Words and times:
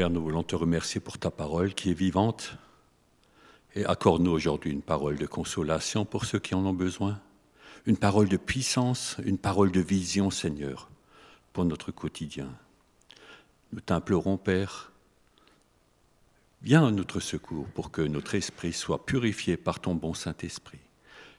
Père, 0.00 0.08
nous 0.08 0.22
voulons 0.22 0.42
te 0.42 0.56
remercier 0.56 0.98
pour 0.98 1.18
ta 1.18 1.30
parole 1.30 1.74
qui 1.74 1.90
est 1.90 1.92
vivante. 1.92 2.56
Et 3.74 3.84
accorde-nous 3.84 4.30
aujourd'hui 4.30 4.72
une 4.72 4.80
parole 4.80 5.18
de 5.18 5.26
consolation 5.26 6.06
pour 6.06 6.24
ceux 6.24 6.38
qui 6.38 6.54
en 6.54 6.64
ont 6.64 6.72
besoin, 6.72 7.20
une 7.84 7.98
parole 7.98 8.30
de 8.30 8.38
puissance, 8.38 9.18
une 9.26 9.36
parole 9.36 9.70
de 9.70 9.80
vision, 9.80 10.30
Seigneur, 10.30 10.88
pour 11.52 11.66
notre 11.66 11.92
quotidien. 11.92 12.48
Nous 13.74 13.80
t'implorons, 13.82 14.38
Père, 14.38 14.90
viens 16.62 16.86
à 16.86 16.90
notre 16.90 17.20
secours 17.20 17.66
pour 17.66 17.90
que 17.90 18.00
notre 18.00 18.34
esprit 18.36 18.72
soit 18.72 19.04
purifié 19.04 19.58
par 19.58 19.80
ton 19.80 19.94
bon 19.94 20.14
Saint-Esprit 20.14 20.80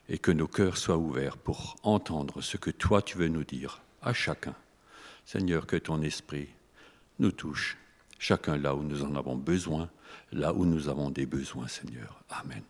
et 0.08 0.18
que 0.18 0.30
nos 0.30 0.46
cœurs 0.46 0.76
soient 0.76 0.98
ouverts 0.98 1.36
pour 1.36 1.74
entendre 1.82 2.42
ce 2.42 2.58
que 2.58 2.70
toi 2.70 3.02
tu 3.02 3.18
veux 3.18 3.26
nous 3.26 3.42
dire 3.42 3.82
à 4.02 4.12
chacun. 4.12 4.54
Seigneur, 5.24 5.66
que 5.66 5.74
ton 5.74 6.00
esprit 6.00 6.46
nous 7.18 7.32
touche, 7.32 7.76
chacun 8.22 8.56
là 8.56 8.74
où 8.74 8.84
nous 8.84 9.02
en 9.02 9.16
avons 9.16 9.36
besoin, 9.36 9.90
là 10.30 10.54
où 10.54 10.64
nous 10.64 10.88
avons 10.88 11.10
des 11.10 11.26
besoins, 11.26 11.66
Seigneur. 11.66 12.22
Amen. 12.30 12.62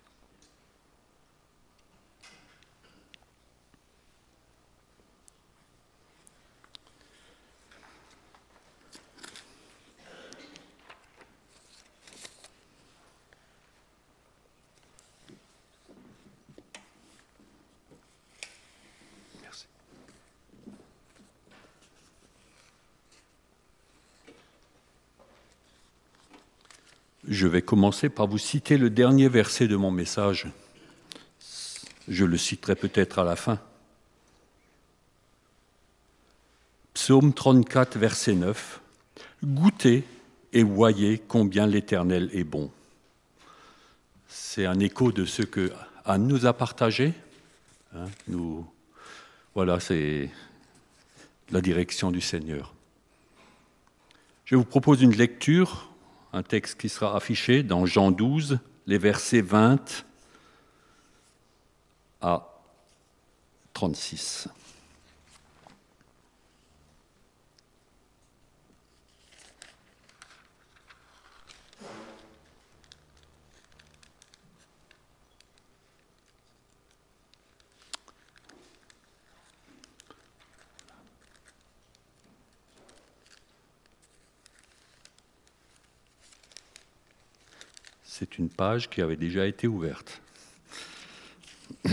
Je 27.33 27.47
vais 27.47 27.63
commencer 27.63 28.11
par 28.11 28.27
vous 28.27 28.37
citer 28.37 28.77
le 28.77 28.91
dernier 28.91 29.27
verset 29.27 29.67
de 29.67 29.75
mon 29.75 29.91
message. 29.91 30.49
Je 32.07 32.27
le 32.27 32.37
citerai 32.37 32.75
peut-être 32.75 33.19
à 33.19 33.25
la 33.25 33.37
fin. 33.37 33.59
Psaume 36.93 37.33
34, 37.33 37.97
verset 37.99 38.35
9. 38.35 38.83
Goûtez 39.43 40.05
et 40.53 40.63
voyez 40.63 41.23
combien 41.27 41.67
l'Éternel 41.67 42.29
est 42.35 42.45
bon. 42.45 42.71
C'est 44.29 44.67
un 44.67 44.79
écho 44.79 45.11
de 45.11 45.25
ce 45.25 45.41
que 45.41 45.73
Anne 46.05 46.29
nous 46.29 46.45
a 46.45 46.53
partagé. 46.53 47.15
Hein, 47.97 48.09
nous, 48.29 48.67
voilà, 49.55 49.81
c'est 49.81 50.29
la 51.51 51.63
direction 51.63 52.11
du 52.11 52.21
Seigneur. 52.21 52.75
Je 54.45 54.55
vous 54.55 54.67
propose 54.67 55.01
une 55.01 55.17
lecture 55.17 55.92
un 56.33 56.43
texte 56.43 56.81
qui 56.81 56.89
sera 56.89 57.17
affiché 57.17 57.63
dans 57.63 57.87
Jean 57.87 58.11
12, 58.11 58.59
les 58.87 58.99
versets 58.99 59.43
20 59.43 60.05
à 62.21 62.49
36. 63.75 64.49
C'est 88.23 88.39
une 88.39 88.51
page 88.51 88.89
qui 88.89 89.03
avait 89.03 89.17
déjà 89.17 89.49
été 89.49 89.67
ouverte. 89.67 90.23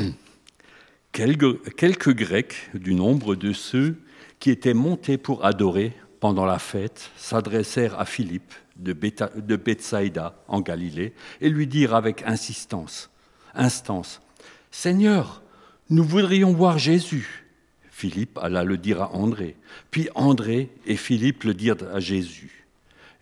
Quelques, 1.11 2.13
Grecs 2.13 2.69
du 2.75 2.93
nombre 2.93 3.33
de 3.33 3.51
ceux 3.51 3.99
qui 4.37 4.51
étaient 4.51 4.75
montés 4.75 5.17
pour 5.17 5.43
adorer 5.43 5.91
pendant 6.19 6.45
la 6.45 6.59
fête 6.59 7.09
s'adressèrent 7.17 7.99
à 7.99 8.05
Philippe 8.05 8.53
de 8.75 8.93
Bethsaïda 9.55 10.35
en 10.47 10.61
Galilée 10.61 11.15
et 11.41 11.49
lui 11.49 11.65
dirent 11.65 11.95
avec 11.95 12.21
insistance, 12.27 13.09
instance, 13.55 14.21
Seigneur, 14.69 15.41
nous 15.89 16.03
voudrions 16.03 16.53
voir 16.53 16.77
Jésus. 16.77 17.47
Philippe 17.89 18.37
alla 18.37 18.63
le 18.63 18.77
dire 18.77 19.01
à 19.01 19.15
André. 19.15 19.55
Puis 19.89 20.09
André 20.13 20.69
et 20.85 20.95
Philippe 20.95 21.43
le 21.43 21.55
dirent 21.55 21.89
à 21.91 21.99
Jésus. 21.99 22.67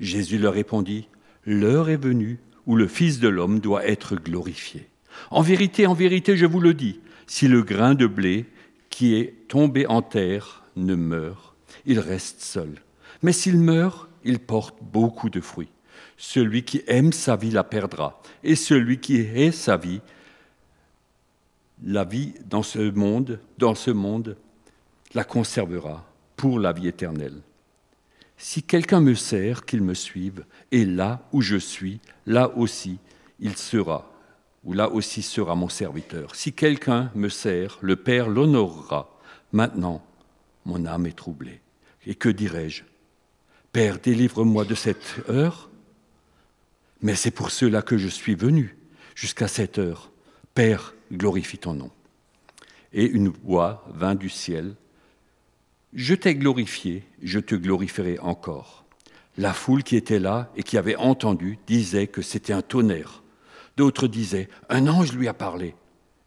Jésus 0.02 0.38
leur 0.40 0.56
répondit, 0.56 1.08
L'heure 1.46 1.88
est 1.90 1.96
venue 1.96 2.40
où 2.68 2.76
le 2.76 2.88
Fils 2.88 3.20
de 3.20 3.30
l'homme 3.30 3.60
doit 3.60 3.88
être 3.88 4.16
glorifié. 4.16 4.88
En 5.32 5.42
vérité, 5.42 5.88
en 5.88 5.94
vérité, 5.94 6.38
je 6.38 6.46
vous 6.46 6.60
le 6.60 6.74
dis, 6.74 7.00
si 7.26 7.48
le 7.48 7.64
grain 7.64 7.96
de 7.96 8.06
blé 8.06 8.46
qui 8.90 9.16
est 9.16 9.48
tombé 9.48 9.88
en 9.88 10.02
terre 10.02 10.64
ne 10.76 10.94
meurt, 10.96 11.56
il 11.86 12.00
reste 12.00 12.42
seul. 12.42 12.82
Mais 13.24 13.32
s'il 13.32 13.58
meurt, 13.58 14.10
il 14.24 14.40
porte 14.40 14.76
beaucoup 14.82 15.30
de 15.30 15.42
fruits. 15.42 15.72
Celui 16.18 16.64
qui 16.64 16.84
aime 16.88 17.14
sa 17.14 17.36
vie 17.36 17.52
la 17.52 17.64
perdra, 17.64 18.22
et 18.44 18.56
celui 18.56 19.00
qui 19.00 19.18
hait 19.18 19.52
sa 19.52 19.78
vie, 19.78 20.02
la 21.84 22.04
vie 22.04 22.34
dans 22.46 22.64
ce 22.64 22.92
monde, 22.92 23.40
dans 23.58 23.76
ce 23.76 23.92
monde, 23.92 24.36
la 25.14 25.24
conservera 25.24 26.06
pour 26.36 26.60
la 26.60 26.74
vie 26.74 26.88
éternelle. 26.88 27.42
Si 28.38 28.64
quelqu'un 28.64 29.02
me 29.02 29.16
sert, 29.16 29.66
qu'il 29.66 29.81
me 29.81 29.94
suive, 29.94 30.46
et 30.72 30.86
là 30.86 31.28
où 31.34 31.42
je 31.42 31.58
suis, 31.58 32.00
là 32.25 32.56
aussi 32.56 33.00
il 33.40 33.58
sera, 33.58 34.12
ou 34.64 34.74
là 34.74 34.90
aussi 34.90 35.22
sera 35.22 35.56
mon 35.56 35.70
serviteur. 35.70 36.36
Si 36.36 36.53
quelqu'un 36.53 37.12
me 37.16 37.30
sert, 37.30 37.78
le 37.81 37.96
Père 37.96 38.30
l'honorera. 38.30 39.18
Maintenant, 39.52 40.03
mon 40.66 40.86
âme 40.86 41.08
est 41.08 41.16
troublée. 41.16 41.62
Et 42.06 42.16
que 42.16 42.30
dirais-je? 42.30 42.84
Père, 43.72 44.00
délivre-moi 44.00 44.66
de 44.66 44.75
cette 44.75 45.22
heure 45.30 45.69
Mais 47.02 47.16
c'est 47.16 47.31
pour 47.31 47.52
cela 47.52 47.81
que 47.81 47.98
je 47.98 48.08
suis 48.08 48.36
venu, 48.36 48.78
jusqu'à 49.14 49.48
cette 49.48 49.78
heure. 49.78 50.12
Père, 50.54 50.94
glorifie 51.12 51.59
ton 51.59 51.74
nom. 51.74 51.92
Et 52.94 53.06
une 53.06 53.30
voix 53.30 53.86
vint 53.94 54.16
du 54.16 54.30
ciel. 54.30 54.75
Je 55.94 56.16
t'ai 56.16 56.36
glorifié, 56.36 57.03
je 57.22 57.40
te 57.40 57.56
glorifierai 57.56 58.20
encore. 58.20 58.86
La 59.38 59.53
foule 59.53 59.84
qui 59.84 59.96
était 59.96 60.20
là 60.20 60.52
et 60.58 60.64
qui 60.64 60.78
avait 60.78 60.98
entendu 60.98 61.59
disait 61.66 62.08
que 62.08 62.22
c'était 62.22 62.53
un 62.53 62.62
tonnerre. 62.62 63.24
D'autres 63.78 64.08
disaient, 64.08 64.50
un 64.70 64.88
ange 64.88 65.14
lui 65.14 65.28
a 65.28 65.34
parlé. 65.34 65.75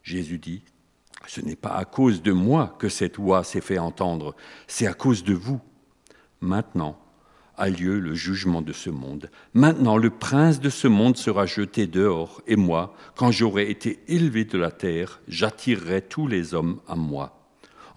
Jésus 0.03 0.39
dit, 0.39 0.63
ce 1.27 1.43
n'est 1.43 1.57
pas 1.57 1.75
à 1.75 1.85
cause 1.85 2.23
de 2.23 2.33
moi 2.33 2.75
que 2.79 2.89
cette 2.89 3.19
voix 3.19 3.45
s'est 3.45 3.61
fait 3.61 3.79
entendre, 3.79 4.35
c'est 4.67 4.87
à 4.87 4.95
cause 4.95 5.25
de 5.25 5.35
vous. 5.35 5.61
Maintenant 6.41 6.99
a 7.59 7.69
lieu 7.69 7.99
le 7.99 8.15
jugement 8.15 8.63
de 8.63 8.73
ce 8.73 8.89
monde. 8.89 9.31
Maintenant 9.53 9.99
le 9.99 10.09
prince 10.09 10.61
de 10.61 10.71
ce 10.71 10.89
monde 10.89 11.19
sera 11.19 11.45
jeté 11.45 11.87
dehors, 11.87 12.41
et 12.47 12.57
moi, 12.57 12.95
quand 13.15 13.31
j'aurai 13.31 13.69
été 13.71 14.01
élevé 14.09 14.47
de 14.47 14.57
la 14.57 14.71
terre, 14.71 15.21
j'attirerai 15.29 16.01
tous 16.01 16.27
les 16.27 16.55
hommes 16.55 16.81
à 16.89 16.97
moi. 16.97 17.40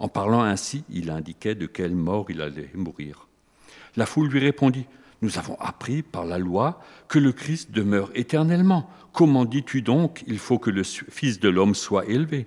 En 0.04 0.08
parlant 0.08 0.42
ainsi, 0.42 0.84
il 0.90 1.08
indiquait 1.08 1.54
de 1.54 1.64
quelle 1.64 1.94
mort 1.94 2.26
il 2.28 2.42
allait 2.42 2.68
mourir. 2.74 3.26
La 3.96 4.04
foule 4.04 4.28
lui 4.28 4.38
répondit, 4.38 4.84
nous 5.22 5.38
avons 5.38 5.58
appris 5.58 6.02
par 6.02 6.26
la 6.26 6.36
loi 6.36 6.78
que 7.08 7.18
le 7.18 7.32
Christ 7.32 7.70
demeure 7.70 8.10
éternellement. 8.14 8.90
Comment 9.14 9.46
dis-tu 9.46 9.80
donc 9.80 10.22
il 10.26 10.38
faut 10.38 10.58
que 10.58 10.68
le 10.68 10.82
Fils 10.82 11.40
de 11.40 11.48
l'homme 11.48 11.74
soit 11.74 12.04
élevé? 12.04 12.46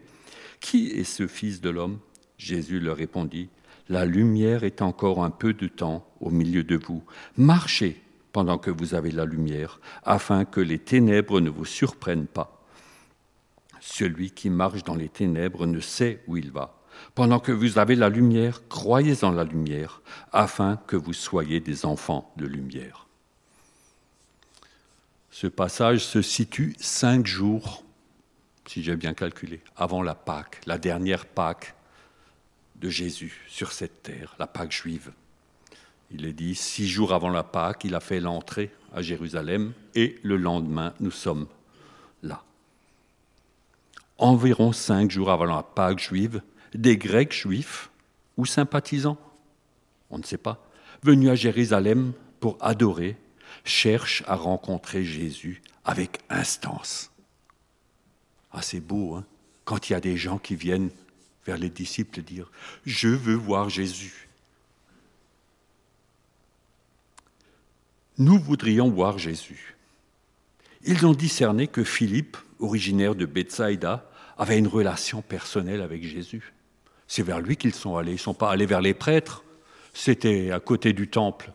Qui 0.60 0.92
est 0.92 1.04
ce 1.04 1.26
Fils 1.26 1.60
de 1.60 1.72
l'homme? 1.72 1.98
Jésus 2.38 2.80
leur 2.80 2.98
répondit, 2.98 3.50
La 3.90 4.06
lumière 4.06 4.64
est 4.64 4.84
encore 4.84 5.24
un 5.24 5.32
peu 5.32 5.54
de 5.54 5.68
temps 5.68 6.08
au 6.20 6.30
milieu 6.30 6.64
de 6.64 6.76
vous. 6.78 7.02
Marchez 7.38 8.00
pendant 8.34 8.60
que 8.60 8.70
vous 8.70 8.94
avez 8.94 9.10
la 9.10 9.26
lumière, 9.26 9.82
afin 10.04 10.46
que 10.46 10.62
les 10.62 10.78
ténèbres 10.78 11.42
ne 11.42 11.50
vous 11.50 11.66
surprennent 11.66 12.28
pas. 12.28 12.64
Celui 13.80 14.30
qui 14.30 14.52
marche 14.52 14.84
dans 14.84 14.94
les 14.94 15.10
ténèbres 15.10 15.66
ne 15.66 15.80
sait 15.80 16.22
où 16.28 16.38
il 16.38 16.52
va. 16.52 16.77
Pendant 17.16 17.40
que 17.40 17.52
vous 17.52 17.80
avez 17.80 17.96
la 17.96 18.10
lumière, 18.10 18.68
croyez 18.68 19.24
en 19.24 19.32
la 19.32 19.44
lumière, 19.44 20.02
afin 20.32 20.78
que 20.88 20.96
vous 20.96 21.14
soyez 21.14 21.60
des 21.60 21.86
enfants 21.86 22.32
de 22.38 22.46
lumière. 22.46 23.08
Ce 25.32 25.48
passage 25.48 26.04
se 26.04 26.22
situe 26.22 26.76
cinq 26.80 27.28
jours, 27.28 27.84
si 28.66 28.84
j'ai 28.84 28.96
bien 28.96 29.14
calculé, 29.14 29.62
avant 29.76 30.02
la 30.02 30.16
Pâque, 30.16 30.62
la 30.66 30.78
dernière 30.78 31.26
Pâque 31.26 31.76
de 32.76 32.90
Jésus 32.90 33.42
sur 33.48 33.72
cette 33.72 34.04
terre, 34.04 34.36
la 34.40 34.48
Pâque 34.48 34.72
juive. 34.72 35.12
Il 36.12 36.26
est 36.26 36.34
dit, 36.34 36.56
six 36.56 36.88
jours 36.88 37.14
avant 37.14 37.30
la 37.30 37.44
Pâque, 37.44 37.84
il 37.84 37.94
a 37.94 38.00
fait 38.00 38.20
l'entrée 38.20 38.72
à 38.94 39.02
Jérusalem 39.02 39.74
et 39.94 40.18
le 40.24 40.38
lendemain, 40.38 40.94
nous 41.00 41.12
sommes 41.12 41.48
là. 42.24 42.44
Environ 44.18 44.72
cinq 44.72 45.12
jours 45.12 45.30
avant 45.30 45.46
la 45.46 45.64
Pâque 45.64 46.00
juive, 46.00 46.42
des 46.78 46.98
Grecs 46.98 47.34
juifs 47.34 47.90
ou 48.38 48.46
sympathisants, 48.46 49.18
on 50.10 50.18
ne 50.18 50.24
sait 50.24 50.38
pas, 50.38 50.66
venus 51.04 51.30
à 51.30 51.36
Jérusalem 51.36 52.14
pour 52.40 52.58
adorer, 52.62 53.18
cherchent 53.66 54.24
à 54.28 54.36
rencontrer 54.36 55.04
Jésus 55.04 55.62
avec 55.84 56.20
instance. 56.30 57.12
Ah, 58.52 58.62
c'est 58.62 58.80
beau, 58.80 59.16
hein 59.16 59.26
quand 59.68 59.90
il 59.90 59.94
y 59.94 59.96
a 59.98 60.00
des 60.00 60.16
gens 60.16 60.38
qui 60.38 60.56
viennent 60.56 60.92
vers 61.46 61.58
les 61.58 61.70
disciples 61.70 62.22
dire 62.22 62.50
Je 62.86 63.10
veux 63.10 63.36
voir 63.36 63.70
Jésus. 63.70 64.30
Nous 68.18 68.40
voudrions 68.40 68.90
voir 68.90 69.18
Jésus. 69.18 69.76
Ils 70.86 71.06
ont 71.06 71.14
discerné 71.14 71.68
que 71.68 71.84
Philippe, 71.84 72.38
originaire 72.60 73.14
de 73.14 73.26
Bethsaïda, 73.26 74.10
avait 74.38 74.58
une 74.58 74.68
relation 74.68 75.22
personnelle 75.22 75.82
avec 75.82 76.02
Jésus. 76.02 76.54
C'est 77.08 77.24
vers 77.24 77.40
lui 77.40 77.58
qu'ils 77.58 77.74
sont 77.74 77.98
allés. 77.98 78.12
Ils 78.12 78.16
ne 78.16 78.20
sont 78.20 78.34
pas 78.34 78.52
allés 78.52 78.66
vers 78.66 78.82
les 78.82 78.94
prêtres. 78.94 79.44
C'était 79.94 80.52
à 80.52 80.60
côté 80.60 80.94
du 80.94 81.08
temple. 81.08 81.52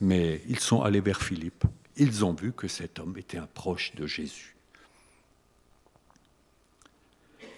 Mais 0.00 0.40
ils 0.48 0.60
sont 0.60 0.82
allés 0.82 1.00
vers 1.00 1.22
Philippe. 1.22 1.64
Ils 1.96 2.24
ont 2.24 2.32
vu 2.32 2.52
que 2.52 2.68
cet 2.68 2.98
homme 2.98 3.16
était 3.18 3.38
un 3.38 3.46
proche 3.46 3.94
de 3.94 4.06
Jésus. 4.06 4.56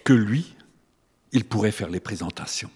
Que 0.03 0.13
lui, 0.13 0.53
il 1.31 1.45
pourrait 1.45 1.71
faire 1.71 1.89
les 1.89 2.01
présentations, 2.01 2.69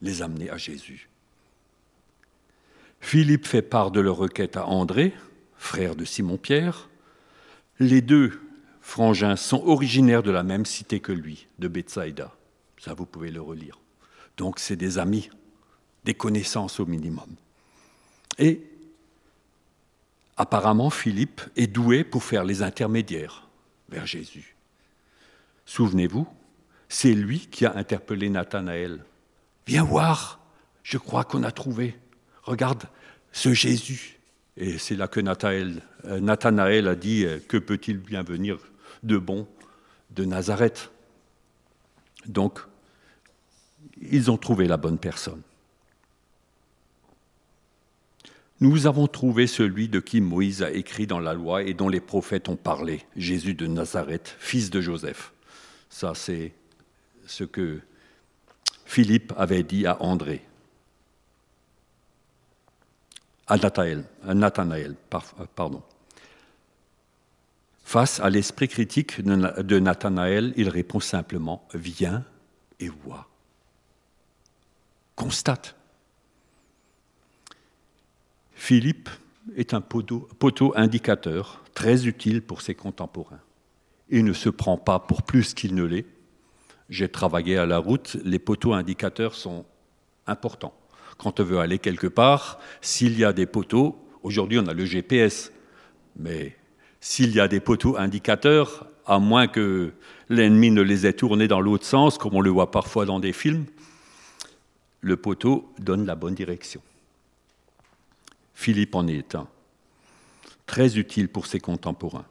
les 0.00 0.22
amener 0.22 0.48
à 0.48 0.56
Jésus. 0.56 1.08
Philippe 3.00 3.48
fait 3.48 3.62
part 3.62 3.90
de 3.90 4.00
leur 4.00 4.16
requête 4.16 4.56
à 4.56 4.66
André, 4.66 5.12
frère 5.56 5.96
de 5.96 6.04
Simon-Pierre. 6.04 6.88
Les 7.80 8.00
deux 8.00 8.40
frangins 8.82 9.36
sont 9.36 9.64
originaires 9.64 10.22
de 10.22 10.30
la 10.30 10.42
même 10.42 10.66
cité 10.66 11.00
que 11.00 11.12
lui, 11.12 11.46
de 11.58 11.68
Bethsaïda. 11.68 12.32
Ça, 12.78 12.92
vous 12.92 13.06
pouvez 13.06 13.30
le 13.30 13.40
relire. 13.40 13.78
Donc, 14.36 14.58
c'est 14.58 14.76
des 14.76 14.98
amis, 14.98 15.30
des 16.04 16.14
connaissances 16.14 16.80
au 16.80 16.84
minimum. 16.84 17.36
Et 18.38 18.60
apparemment, 20.36 20.90
Philippe 20.90 21.40
est 21.56 21.68
doué 21.68 22.02
pour 22.02 22.24
faire 22.24 22.44
les 22.44 22.62
intermédiaires 22.62 23.48
vers 23.88 24.06
Jésus. 24.06 24.56
Souvenez-vous, 25.64 26.26
c'est 26.88 27.14
lui 27.14 27.46
qui 27.50 27.64
a 27.64 27.76
interpellé 27.76 28.28
Nathanaël. 28.28 29.04
Viens 29.66 29.84
voir, 29.84 30.40
je 30.82 30.98
crois 30.98 31.24
qu'on 31.24 31.44
a 31.44 31.52
trouvé. 31.52 31.96
Regarde 32.42 32.82
ce 33.30 33.54
Jésus. 33.54 34.18
Et 34.56 34.76
c'est 34.76 34.96
là 34.96 35.08
que 35.08 35.20
euh, 35.20 36.20
Nathanaël, 36.20 36.88
a 36.88 36.94
dit 36.94 37.24
euh, 37.24 37.38
Que 37.48 37.56
peut-il 37.56 37.98
bien 37.98 38.22
venir 38.22 38.58
de 39.02 39.18
bon 39.18 39.46
de 40.10 40.24
Nazareth 40.24 40.90
Donc, 42.26 42.60
ils 44.00 44.30
ont 44.30 44.36
trouvé 44.36 44.66
la 44.66 44.76
bonne 44.76 44.98
personne. 44.98 45.42
Nous 48.60 48.86
avons 48.86 49.08
trouvé 49.08 49.48
celui 49.48 49.88
de 49.88 49.98
qui 49.98 50.20
Moïse 50.20 50.62
a 50.62 50.70
écrit 50.70 51.08
dans 51.08 51.18
la 51.18 51.34
loi 51.34 51.64
et 51.64 51.74
dont 51.74 51.88
les 51.88 52.00
prophètes 52.00 52.48
ont 52.48 52.56
parlé, 52.56 53.04
Jésus 53.16 53.54
de 53.54 53.66
Nazareth, 53.66 54.36
fils 54.38 54.70
de 54.70 54.80
Joseph. 54.80 55.32
Ça, 55.90 56.14
c'est 56.14 56.52
ce 57.26 57.42
que 57.42 57.80
Philippe 58.84 59.32
avait 59.36 59.64
dit 59.64 59.84
à 59.84 60.00
André, 60.00 60.42
à 63.48 63.56
Nathanaël, 63.56 64.94
pardon. 65.56 65.82
Face 67.92 68.20
à 68.20 68.30
l'esprit 68.30 68.68
critique 68.68 69.20
de 69.20 69.78
Nathanaël, 69.78 70.54
il 70.56 70.70
répond 70.70 70.98
simplement 70.98 71.68
Viens 71.74 72.24
et 72.80 72.88
vois. 72.88 73.28
Constate. 75.14 75.76
Philippe 78.54 79.10
est 79.56 79.74
un 79.74 79.82
poteau, 79.82 80.72
indicateur 80.74 81.62
très 81.74 82.06
utile 82.06 82.40
pour 82.40 82.62
ses 82.62 82.74
contemporains. 82.74 83.42
Il 84.08 84.24
ne 84.24 84.32
se 84.32 84.48
prend 84.48 84.78
pas 84.78 84.98
pour 84.98 85.22
plus 85.22 85.52
qu'il 85.52 85.74
ne 85.74 85.84
l'est. 85.84 86.06
J'ai 86.88 87.10
travaillé 87.10 87.58
à 87.58 87.66
la 87.66 87.76
route, 87.76 88.16
les 88.24 88.38
poteaux 88.38 88.72
indicateurs 88.72 89.34
sont 89.34 89.66
importants. 90.26 90.72
Quand 91.18 91.40
on 91.40 91.44
veut 91.44 91.58
aller 91.58 91.78
quelque 91.78 92.06
part, 92.06 92.58
s'il 92.80 93.18
y 93.18 93.24
a 93.26 93.34
des 93.34 93.44
poteaux, 93.44 94.02
aujourd'hui 94.22 94.58
on 94.58 94.66
a 94.66 94.72
le 94.72 94.86
GPS, 94.86 95.52
mais 96.16 96.56
s'il 97.02 97.34
y 97.34 97.40
a 97.40 97.48
des 97.48 97.58
poteaux 97.58 97.98
indicateurs, 97.98 98.86
à 99.06 99.18
moins 99.18 99.48
que 99.48 99.92
l'ennemi 100.28 100.70
ne 100.70 100.82
les 100.82 101.04
ait 101.04 101.12
tournés 101.12 101.48
dans 101.48 101.60
l'autre 101.60 101.84
sens, 101.84 102.16
comme 102.16 102.36
on 102.36 102.40
le 102.40 102.48
voit 102.48 102.70
parfois 102.70 103.04
dans 103.04 103.18
des 103.18 103.32
films, 103.32 103.66
le 105.00 105.16
poteau 105.16 105.68
donne 105.80 106.06
la 106.06 106.14
bonne 106.14 106.36
direction. 106.36 106.80
Philippe 108.54 108.94
en 108.94 109.08
est 109.08 109.34
un, 109.34 109.48
très 110.66 110.96
utile 110.96 111.28
pour 111.28 111.46
ses 111.46 111.58
contemporains. 111.58 112.24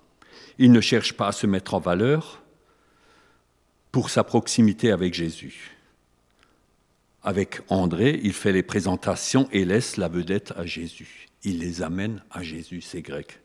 Il 0.57 0.71
ne 0.71 0.79
cherche 0.79 1.13
pas 1.13 1.27
à 1.27 1.31
se 1.33 1.45
mettre 1.45 1.73
en 1.73 1.79
valeur 1.79 2.41
pour 3.91 4.09
sa 4.09 4.23
proximité 4.23 4.89
avec 4.91 5.13
Jésus. 5.13 5.75
Avec 7.23 7.59
André, 7.67 8.21
il 8.23 8.31
fait 8.31 8.53
les 8.53 8.63
présentations 8.63 9.49
et 9.51 9.65
laisse 9.65 9.97
la 9.97 10.07
vedette 10.07 10.53
à 10.55 10.65
Jésus. 10.65 11.27
Il 11.43 11.59
les 11.59 11.81
amène 11.81 12.23
à 12.31 12.41
Jésus, 12.41 12.79
ces 12.79 13.01
Grecs. 13.01 13.41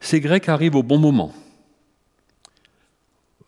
Ces 0.00 0.20
Grecs 0.20 0.48
arrivent 0.48 0.76
au 0.76 0.82
bon 0.82 0.98
moment. 0.98 1.34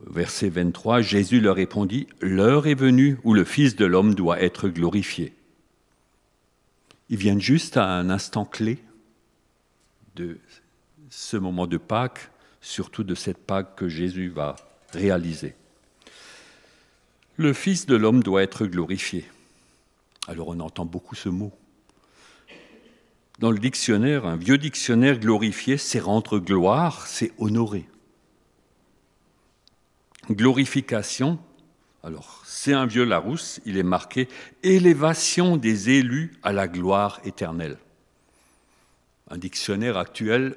Verset 0.00 0.48
23, 0.48 1.00
Jésus 1.00 1.40
leur 1.40 1.56
répondit, 1.56 2.06
L'heure 2.20 2.66
est 2.66 2.74
venue 2.74 3.18
où 3.24 3.34
le 3.34 3.44
Fils 3.44 3.76
de 3.76 3.84
l'homme 3.84 4.14
doit 4.14 4.40
être 4.40 4.68
glorifié. 4.68 5.34
Ils 7.10 7.16
viennent 7.16 7.40
juste 7.40 7.76
à 7.76 7.86
un 7.86 8.10
instant 8.10 8.44
clé 8.44 8.78
de 10.14 10.38
ce 11.10 11.36
moment 11.36 11.66
de 11.66 11.76
Pâques, 11.76 12.30
surtout 12.60 13.04
de 13.04 13.14
cette 13.14 13.38
Pâques 13.38 13.76
que 13.76 13.88
Jésus 13.88 14.28
va 14.28 14.56
réaliser. 14.92 15.54
Le 17.36 17.52
Fils 17.52 17.86
de 17.86 17.96
l'homme 17.96 18.22
doit 18.22 18.42
être 18.42 18.66
glorifié. 18.66 19.24
Alors 20.26 20.48
on 20.48 20.60
entend 20.60 20.84
beaucoup 20.84 21.14
ce 21.14 21.28
mot. 21.28 21.52
Dans 23.38 23.52
le 23.52 23.58
dictionnaire, 23.58 24.26
un 24.26 24.36
vieux 24.36 24.58
dictionnaire 24.58 25.18
glorifié, 25.18 25.78
c'est 25.78 26.00
rendre 26.00 26.40
gloire, 26.40 27.06
c'est 27.06 27.32
honorer. 27.38 27.88
Glorification, 30.28 31.38
alors 32.02 32.42
c'est 32.44 32.72
un 32.72 32.86
vieux 32.86 33.04
Larousse, 33.04 33.60
il 33.64 33.78
est 33.78 33.84
marqué 33.84 34.28
élévation 34.64 35.56
des 35.56 35.90
élus 35.90 36.32
à 36.42 36.52
la 36.52 36.66
gloire 36.66 37.20
éternelle. 37.24 37.78
Un 39.30 39.38
dictionnaire 39.38 39.96
actuel, 39.96 40.56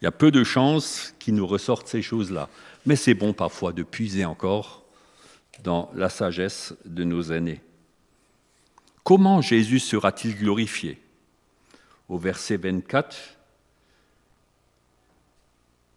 il 0.00 0.04
y 0.04 0.08
a 0.08 0.12
peu 0.12 0.32
de 0.32 0.42
chances 0.42 1.14
qu'il 1.20 1.36
nous 1.36 1.46
ressorte 1.46 1.86
ces 1.86 2.02
choses-là, 2.02 2.48
mais 2.86 2.96
c'est 2.96 3.14
bon 3.14 3.32
parfois 3.32 3.72
de 3.72 3.84
puiser 3.84 4.24
encore 4.24 4.84
dans 5.62 5.90
la 5.94 6.08
sagesse 6.08 6.74
de 6.84 7.04
nos 7.04 7.22
aînés. 7.22 7.60
Comment 9.04 9.40
Jésus 9.40 9.78
sera-t-il 9.78 10.36
glorifié? 10.36 11.00
Au 12.08 12.18
verset 12.18 12.56
24, 12.56 13.16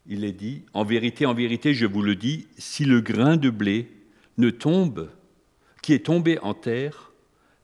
il 0.07 0.23
est 0.23 0.33
dit, 0.33 0.63
En 0.73 0.83
vérité, 0.83 1.25
en 1.25 1.33
vérité, 1.33 1.73
je 1.73 1.85
vous 1.85 2.01
le 2.01 2.15
dis, 2.15 2.47
si 2.57 2.85
le 2.85 3.01
grain 3.01 3.37
de 3.37 3.49
blé 3.49 3.91
ne 4.37 4.49
tombe, 4.49 5.11
qui 5.81 5.93
est 5.93 6.05
tombé 6.05 6.39
en 6.39 6.53
terre, 6.53 7.11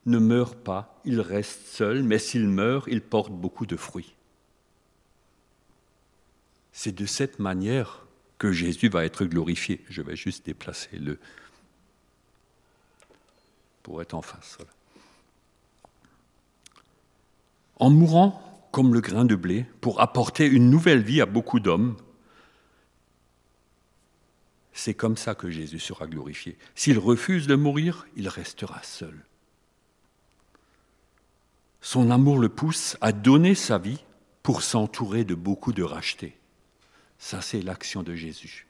ne 0.05 0.19
meurt 0.19 0.57
pas, 0.57 1.01
il 1.03 1.19
reste 1.19 1.67
seul, 1.67 2.03
mais 2.03 2.19
s'il 2.19 2.47
meurt, 2.47 2.87
il 2.89 3.01
porte 3.01 3.31
beaucoup 3.31 3.65
de 3.65 3.75
fruits. 3.75 4.15
C'est 6.71 6.95
de 6.95 7.05
cette 7.05 7.39
manière 7.39 8.05
que 8.37 8.51
Jésus 8.51 8.87
va 8.87 9.03
être 9.03 9.25
glorifié. 9.25 9.83
Je 9.89 10.01
vais 10.01 10.15
juste 10.15 10.45
déplacer 10.45 10.97
le 10.97 11.19
pour 13.83 14.01
être 14.01 14.13
en 14.13 14.21
face. 14.21 14.57
En 17.79 17.89
mourant 17.89 18.43
comme 18.71 18.93
le 18.93 19.01
grain 19.01 19.25
de 19.25 19.35
blé 19.35 19.65
pour 19.81 20.01
apporter 20.01 20.45
une 20.45 20.69
nouvelle 20.69 21.01
vie 21.01 21.21
à 21.21 21.25
beaucoup 21.25 21.59
d'hommes. 21.59 21.95
C'est 24.73 24.93
comme 24.93 25.17
ça 25.17 25.33
que 25.33 25.49
Jésus 25.49 25.79
sera 25.79 26.05
glorifié. 26.05 26.57
S'il 26.75 26.99
refuse 26.99 27.47
de 27.47 27.55
mourir, 27.55 28.05
il 28.15 28.29
restera 28.29 28.81
seul. 28.83 29.25
Son 31.81 32.11
amour 32.11 32.39
le 32.39 32.49
pousse 32.49 32.97
à 33.01 33.11
donner 33.11 33.55
sa 33.55 33.77
vie 33.77 34.03
pour 34.43 34.61
s'entourer 34.61 35.23
de 35.23 35.35
beaucoup 35.35 35.73
de 35.73 35.83
rachetés. 35.83 36.37
Ça, 37.17 37.41
c'est 37.41 37.61
l'action 37.61 38.03
de 38.03 38.13
Jésus. 38.13 38.67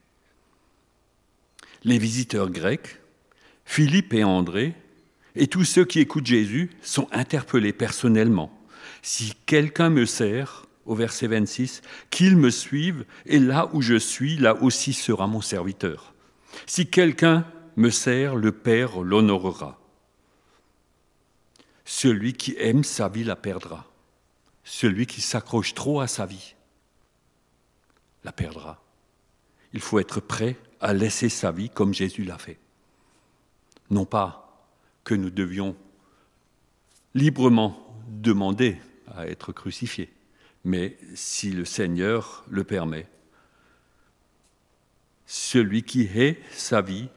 Les 1.84 1.98
visiteurs 1.98 2.50
grecs, 2.50 3.00
Philippe 3.66 4.14
et 4.14 4.24
André, 4.24 4.76
et 5.36 5.48
tous 5.48 5.66
ceux 5.66 5.86
qui 5.86 6.00
écoutent 6.00 6.26
Jésus 6.26 6.72
sont 6.82 7.08
interpellés 7.12 7.74
personnellement 7.74 8.57
si 9.08 9.34
quelqu'un 9.46 9.90
me 9.90 10.06
sert, 10.06 10.66
au 10.86 10.94
verset 10.94 11.28
26, 11.28 11.82
qu'il 12.10 12.36
me 12.36 12.50
suive, 12.50 13.06
et 13.26 13.40
là 13.40 13.70
où 13.72 13.82
je 13.82 13.96
suis, 13.96 14.36
là 14.36 14.62
aussi 14.62 14.92
sera 14.92 15.28
mon 15.28 15.40
serviteur. 15.40 16.14
Si 16.66 16.90
quelqu'un 16.90 17.46
me 17.78 17.90
sert, 17.90 18.36
le 18.36 18.52
Père 18.52 19.00
l'honorera. 19.00 19.80
Celui 21.86 22.34
qui 22.34 22.58
aime 22.60 22.84
sa 22.84 23.08
vie 23.08 23.24
la 23.24 23.38
perdra. 23.38 23.86
Celui 24.66 25.06
qui 25.06 25.22
s'accroche 25.22 25.74
trop 25.74 26.02
à 26.02 26.08
sa 26.08 26.26
vie 26.26 26.56
la 28.26 28.34
perdra. 28.34 28.84
Il 29.72 29.80
faut 29.80 30.00
être 30.00 30.20
prêt 30.20 30.58
à 30.82 30.92
laisser 30.94 31.30
sa 31.30 31.54
vie 31.54 31.70
comme 31.70 31.94
Jésus 31.94 32.26
l'a 32.26 32.38
fait. 32.38 32.60
Non 33.90 34.04
pas 34.04 34.68
que 35.06 35.16
nous 35.16 35.30
devions 35.30 35.78
librement 37.14 37.88
demander 38.10 38.78
à 39.16 39.28
être 39.28 39.52
crucifiés, 39.52 40.14
mais 40.64 40.98
si 41.16 41.52
le 41.52 41.66
Seigneur 41.66 42.46
le 42.50 42.64
permet, 42.64 43.08
celui 45.26 45.84
qui 45.84 46.04
hait 46.04 46.42
sa 46.52 46.82
vie, 46.82 47.10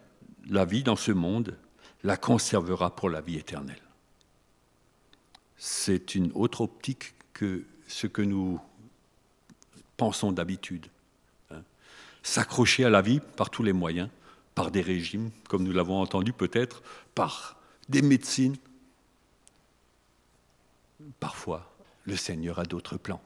la 0.49 0.64
vie 0.64 0.82
dans 0.82 0.97
ce 0.97 1.12
monde, 1.12 1.56
la 2.02 2.16
conservera 2.16 2.94
pour 2.94 3.09
la 3.09 3.20
vie 3.20 3.37
éternelle. 3.37 3.82
C'est 5.56 6.14
une 6.14 6.32
autre 6.35 6.62
optique 6.62 7.14
que 7.32 7.64
ce 7.87 8.06
que 8.06 8.23
nous 8.23 8.61
pensons 9.97 10.32
d'habitude. 10.32 10.87
Hein. 11.50 11.62
S'accrocher 12.23 12.85
à 12.85 12.90
la 12.90 13.02
vie 13.02 13.20
par 13.37 13.50
tous 13.50 13.62
les 13.62 13.73
moyens, 13.73 14.09
par 14.54 14.70
des 14.70 14.80
régimes, 14.80 15.30
comme 15.49 15.62
nous 15.62 15.73
l'avons 15.73 16.00
entendu 16.00 16.32
peut-être, 16.32 16.82
par 17.14 17.61
des 17.88 18.02
médecines. 18.02 18.56
Parfois, 21.18 21.70
le 22.04 22.16
Seigneur 22.16 22.59
a 22.59 22.64
d'autres 22.64 22.97
plans. 22.97 23.23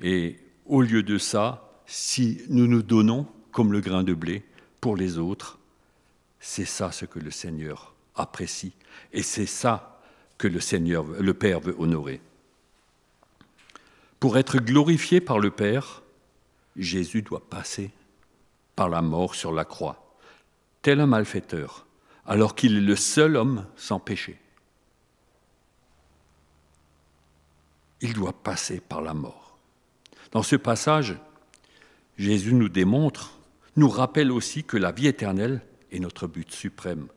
Et 0.00 0.38
au 0.66 0.82
lieu 0.82 1.02
de 1.02 1.18
ça, 1.18 1.80
si 1.86 2.42
nous 2.48 2.66
nous 2.66 2.82
donnons 2.82 3.26
comme 3.52 3.72
le 3.72 3.80
grain 3.80 4.02
de 4.02 4.14
blé 4.14 4.44
pour 4.80 4.96
les 4.96 5.18
autres, 5.18 5.58
c'est 6.40 6.64
ça 6.64 6.92
ce 6.92 7.04
que 7.04 7.18
le 7.18 7.30
Seigneur 7.30 7.94
apprécie. 8.14 8.72
Et 9.12 9.22
c'est 9.22 9.46
ça 9.46 10.00
que 10.38 10.48
le 10.48 10.60
le 11.20 11.34
Père 11.34 11.60
veut 11.60 11.74
honorer. 11.78 12.20
Pour 14.20 14.36
être 14.38 14.58
glorifié 14.58 15.20
par 15.20 15.38
le 15.38 15.50
Père, 15.50 16.02
Jésus 16.76 17.22
doit 17.22 17.48
passer 17.48 17.90
par 18.74 18.88
la 18.88 19.02
mort 19.02 19.34
sur 19.34 19.52
la 19.52 19.64
croix, 19.64 20.18
tel 20.82 21.00
un 21.00 21.06
malfaiteur, 21.06 21.86
alors 22.26 22.54
qu'il 22.54 22.76
est 22.76 22.80
le 22.80 22.96
seul 22.96 23.36
homme 23.36 23.66
sans 23.76 23.98
péché. 23.98 24.38
Il 28.00 28.12
doit 28.12 28.32
passer 28.32 28.80
par 28.80 29.00
la 29.00 29.14
mort. 29.14 29.58
Dans 30.32 30.42
ce 30.42 30.56
passage, 30.56 31.16
Jésus 32.18 32.54
nous 32.54 32.68
démontre, 32.68 33.38
nous 33.76 33.88
rappelle 33.88 34.32
aussi 34.32 34.64
que 34.64 34.76
la 34.76 34.92
vie 34.92 35.06
éternelle 35.06 35.60
est 35.92 35.98
notre 35.98 36.26
but 36.26 36.50
suprême 36.50 37.08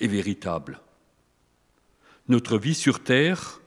et 0.00 0.08
véritable. 0.08 0.80
Notre 2.28 2.58
vie 2.58 2.74
sur 2.74 3.02
terre 3.02 3.60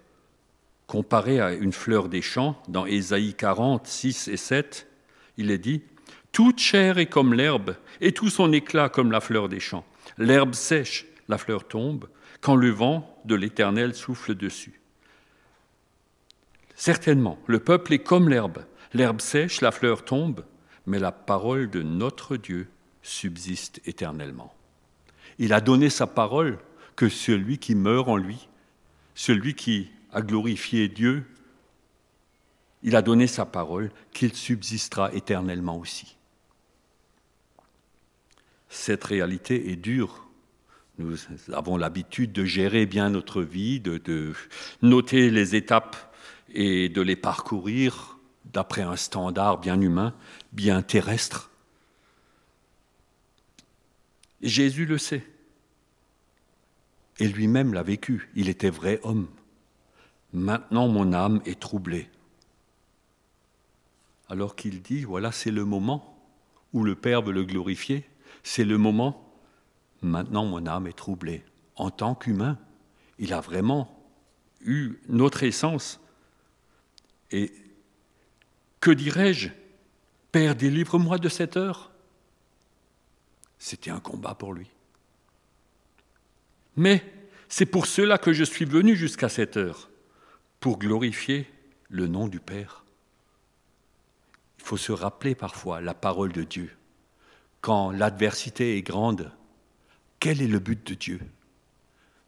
comparé 0.92 1.40
à 1.40 1.54
une 1.54 1.72
fleur 1.72 2.10
des 2.10 2.22
champs, 2.22 2.62
dans 2.68 2.86
Ésaïe 2.86 3.34
40, 3.34 3.88
6 3.88 4.28
et 4.28 4.36
7, 4.36 4.88
il 5.38 5.50
est 5.50 5.58
dit 5.58 5.82
Toute 6.34 6.60
chair 6.60 6.98
est 6.98 7.06
comme 7.06 7.34
l'herbe, 7.34 7.76
et 8.02 8.12
tout 8.12 8.30
son 8.30 8.52
éclat 8.52 8.90
comme 8.90 9.10
la 9.10 9.22
fleur 9.22 9.48
des 9.48 9.62
champs. 9.62 9.86
L'herbe 10.18 10.54
sèche, 10.54 11.06
la 11.30 11.38
fleur 11.38 11.66
tombe, 11.66 12.10
quand 12.42 12.58
le 12.58 12.72
vent 12.72 13.18
de 13.24 13.36
l'Éternel 13.36 13.96
souffle 13.96 14.36
dessus. 14.36 14.81
Certainement, 16.82 17.38
le 17.46 17.60
peuple 17.60 17.94
est 17.94 18.00
comme 18.00 18.28
l'herbe. 18.28 18.66
L'herbe 18.96 19.22
sèche, 19.22 19.62
la 19.62 19.70
fleur 19.70 20.04
tombe, 20.04 20.44
mais 20.88 20.98
la 20.98 21.12
parole 21.12 21.70
de 21.70 21.84
notre 21.84 22.38
Dieu 22.38 22.68
subsiste 23.04 23.80
éternellement. 23.86 24.52
Il 25.38 25.54
a 25.54 25.62
donné 25.62 25.92
sa 25.92 26.08
parole 26.08 26.58
que 26.96 27.08
celui 27.08 27.60
qui 27.60 27.76
meurt 27.76 28.10
en 28.10 28.18
lui, 28.18 28.48
celui 29.14 29.54
qui 29.54 29.92
a 30.12 30.24
glorifié 30.24 30.88
Dieu, 30.88 31.24
il 32.82 32.96
a 32.96 33.04
donné 33.04 33.28
sa 33.28 33.46
parole 33.46 33.92
qu'il 34.12 34.34
subsistera 34.34 35.14
éternellement 35.14 35.78
aussi. 35.78 36.18
Cette 38.70 39.04
réalité 39.04 39.70
est 39.70 39.76
dure. 39.76 40.28
Nous 40.98 41.16
avons 41.54 41.78
l'habitude 41.78 42.32
de 42.32 42.44
gérer 42.44 42.88
bien 42.88 43.12
notre 43.12 43.44
vie, 43.44 43.80
de, 43.80 44.34
noter 44.82 45.30
les 45.30 45.56
étapes 45.56 46.11
et 46.54 46.90
de 46.90 47.02
les 47.02 47.16
parcourir 47.16 48.18
d'après 48.46 48.82
un 48.82 48.96
standard 48.96 49.60
bien 49.60 49.80
humain, 49.80 50.14
bien 50.52 50.82
terrestre. 50.82 51.52
Jésus 54.42 54.86
le 54.86 54.98
sait. 54.98 55.24
Et 57.20 57.28
lui-même 57.28 57.74
l'a 57.74 57.84
vécu. 57.84 58.30
Il 58.36 58.50
était 58.50 58.70
vrai 58.70 59.00
homme. 59.04 59.28
Maintenant 60.34 60.88
mon 60.88 61.14
âme 61.14 61.42
est 61.46 61.60
troublée. 61.60 62.10
Alors 64.30 64.56
qu'il 64.56 64.82
dit, 64.82 65.04
voilà, 65.04 65.32
c'est 65.32 65.52
le 65.52 65.66
moment 65.66 66.18
où 66.74 66.84
le 66.84 66.96
Père 66.96 67.22
veut 67.22 67.34
le 67.34 67.44
glorifier, 67.44 68.06
c'est 68.44 68.64
le 68.64 68.78
moment, 68.78 69.30
maintenant 70.02 70.46
mon 70.46 70.66
âme 70.66 70.88
est 70.88 70.98
troublée. 70.98 71.44
En 71.76 71.90
tant 71.90 72.16
qu'humain, 72.16 72.58
il 73.20 73.34
a 73.34 73.42
vraiment 73.42 74.02
eu 74.62 75.00
notre 75.10 75.44
essence. 75.44 76.00
Et 77.32 77.52
que 78.80 78.92
dirais-je? 78.92 79.50
Père, 80.32 80.56
délivre-moi 80.56 81.18
de 81.18 81.30
cette 81.30 81.58
heure. 81.58 81.92
C'était 83.60 83.92
un 83.92 84.00
combat 84.00 84.34
pour 84.34 84.54
lui. 84.54 84.70
Mais 86.76 87.04
c'est 87.50 87.66
pour 87.66 87.86
cela 87.86 88.18
que 88.18 88.34
je 88.34 88.44
suis 88.44 88.66
venu 88.66 88.96
jusqu'à 88.96 89.30
cette 89.30 89.58
heure 89.58 89.90
pour 90.60 90.80
glorifier 90.80 91.48
le 91.90 92.08
nom 92.08 92.28
du 92.28 92.40
Père. 92.40 92.86
Il 94.60 94.64
faut 94.64 94.78
se 94.78 94.92
rappeler 94.92 95.36
parfois 95.36 95.82
la 95.82 95.94
parole 95.94 96.32
de 96.32 96.44
Dieu. 96.44 96.72
Quand 97.60 97.92
l'adversité 97.92 98.78
est 98.78 98.82
grande, 98.82 99.32
quel 100.20 100.42
est 100.42 100.48
le 100.48 100.60
but 100.60 100.88
de 100.88 100.94
Dieu? 100.94 101.20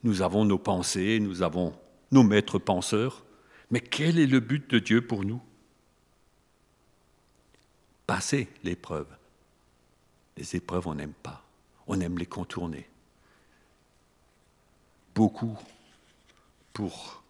Nous 0.03 0.21
avons 0.21 0.45
nos 0.45 0.57
pensées, 0.57 1.19
nous 1.19 1.41
avons 1.41 1.73
nos 2.11 2.23
maîtres 2.23 2.59
penseurs, 2.59 3.23
mais 3.73 3.81
quel 3.81 4.19
est 4.19 4.27
le 4.27 4.39
but 4.39 4.69
de 4.69 4.77
Dieu 4.77 5.01
pour 5.01 5.25
nous? 5.25 5.41
Passer 8.05 8.47
l'épreuve. 8.63 9.07
Les 10.37 10.55
épreuves, 10.55 10.85
on 10.85 10.93
n'aime 10.93 11.13
pas. 11.23 11.43
On 11.87 11.99
aime 11.99 12.19
les 12.19 12.27
contourner. 12.27 12.87
Beaucoup 15.15 15.57
pour 16.71 17.23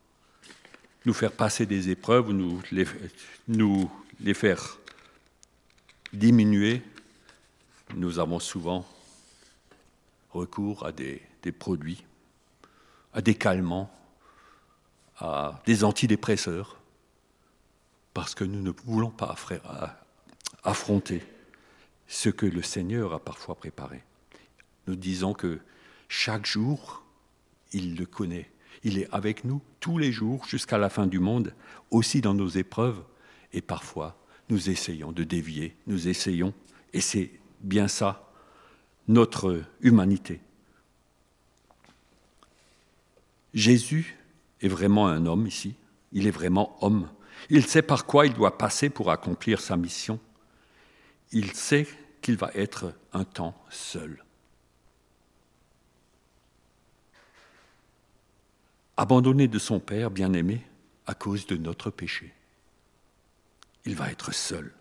nous 1.05 1.13
faire 1.13 1.31
passer 1.31 1.65
des 1.65 1.89
épreuves, 1.89 2.29
les, 2.71 2.87
nous 3.47 3.89
les 4.19 4.33
faire 4.33 4.79
diminuer, 6.11 6.81
nous 7.95 8.19
avons 8.19 8.39
souvent 8.39 8.85
recours 10.31 10.85
à 10.85 10.91
des, 10.91 11.21
produits, 11.57 12.03
à 13.13 13.21
des 13.21 13.35
calmants, 13.35 13.89
à 15.23 15.61
des 15.65 15.83
antidépresseurs, 15.83 16.79
parce 18.13 18.35
que 18.35 18.43
nous 18.43 18.61
ne 18.61 18.71
voulons 18.85 19.09
pas 19.09 19.35
affronter 20.63 21.23
ce 22.07 22.29
que 22.29 22.45
le 22.45 22.61
Seigneur 22.61 23.13
a 23.13 23.19
parfois 23.19 23.55
préparé. 23.55 24.03
Nous 24.85 24.95
disons 24.95 25.33
que 25.33 25.59
chaque 26.09 26.45
jour, 26.45 27.03
il 27.71 27.95
le 27.95 28.05
connaît 28.05 28.53
il 28.83 28.99
est 28.99 29.07
avec 29.11 29.45
nous 29.45 29.61
tous 29.79 29.97
les 29.97 30.11
jours 30.11 30.45
jusqu'à 30.45 30.77
la 30.77 30.89
fin 30.89 31.07
du 31.07 31.19
monde, 31.19 31.53
aussi 31.89 32.21
dans 32.21 32.33
nos 32.33 32.49
épreuves. 32.49 33.01
Et 33.53 33.61
parfois, 33.61 34.17
nous 34.49 34.69
essayons 34.69 35.11
de 35.11 35.23
dévier, 35.23 35.75
nous 35.87 36.07
essayons, 36.07 36.53
et 36.91 37.01
c'est 37.01 37.31
bien 37.61 37.87
ça, 37.87 38.29
notre 39.07 39.63
humanité. 39.81 40.41
Jésus 43.53 44.17
est 44.63 44.69
vraiment 44.69 45.07
un 45.07 45.25
homme 45.25 45.45
ici, 45.45 45.75
il 46.11 46.27
est 46.27 46.31
vraiment 46.31 46.77
homme. 46.81 47.09
Il 47.49 47.65
sait 47.65 47.81
par 47.81 48.05
quoi 48.05 48.25
il 48.25 48.33
doit 48.33 48.57
passer 48.57 48.89
pour 48.89 49.11
accomplir 49.11 49.59
sa 49.59 49.75
mission. 49.77 50.19
Il 51.31 51.53
sait 51.53 51.87
qu'il 52.21 52.37
va 52.37 52.51
être 52.53 52.93
un 53.11 53.25
temps 53.25 53.55
seul. 53.69 54.23
abandonné 58.97 59.47
de 59.47 59.59
son 59.59 59.79
Père 59.79 60.11
bien-aimé 60.11 60.61
à 61.07 61.13
cause 61.13 61.45
de 61.47 61.57
notre 61.57 61.89
péché. 61.89 62.33
Il 63.85 63.95
va 63.95 64.11
être 64.11 64.33
seul. 64.33 64.73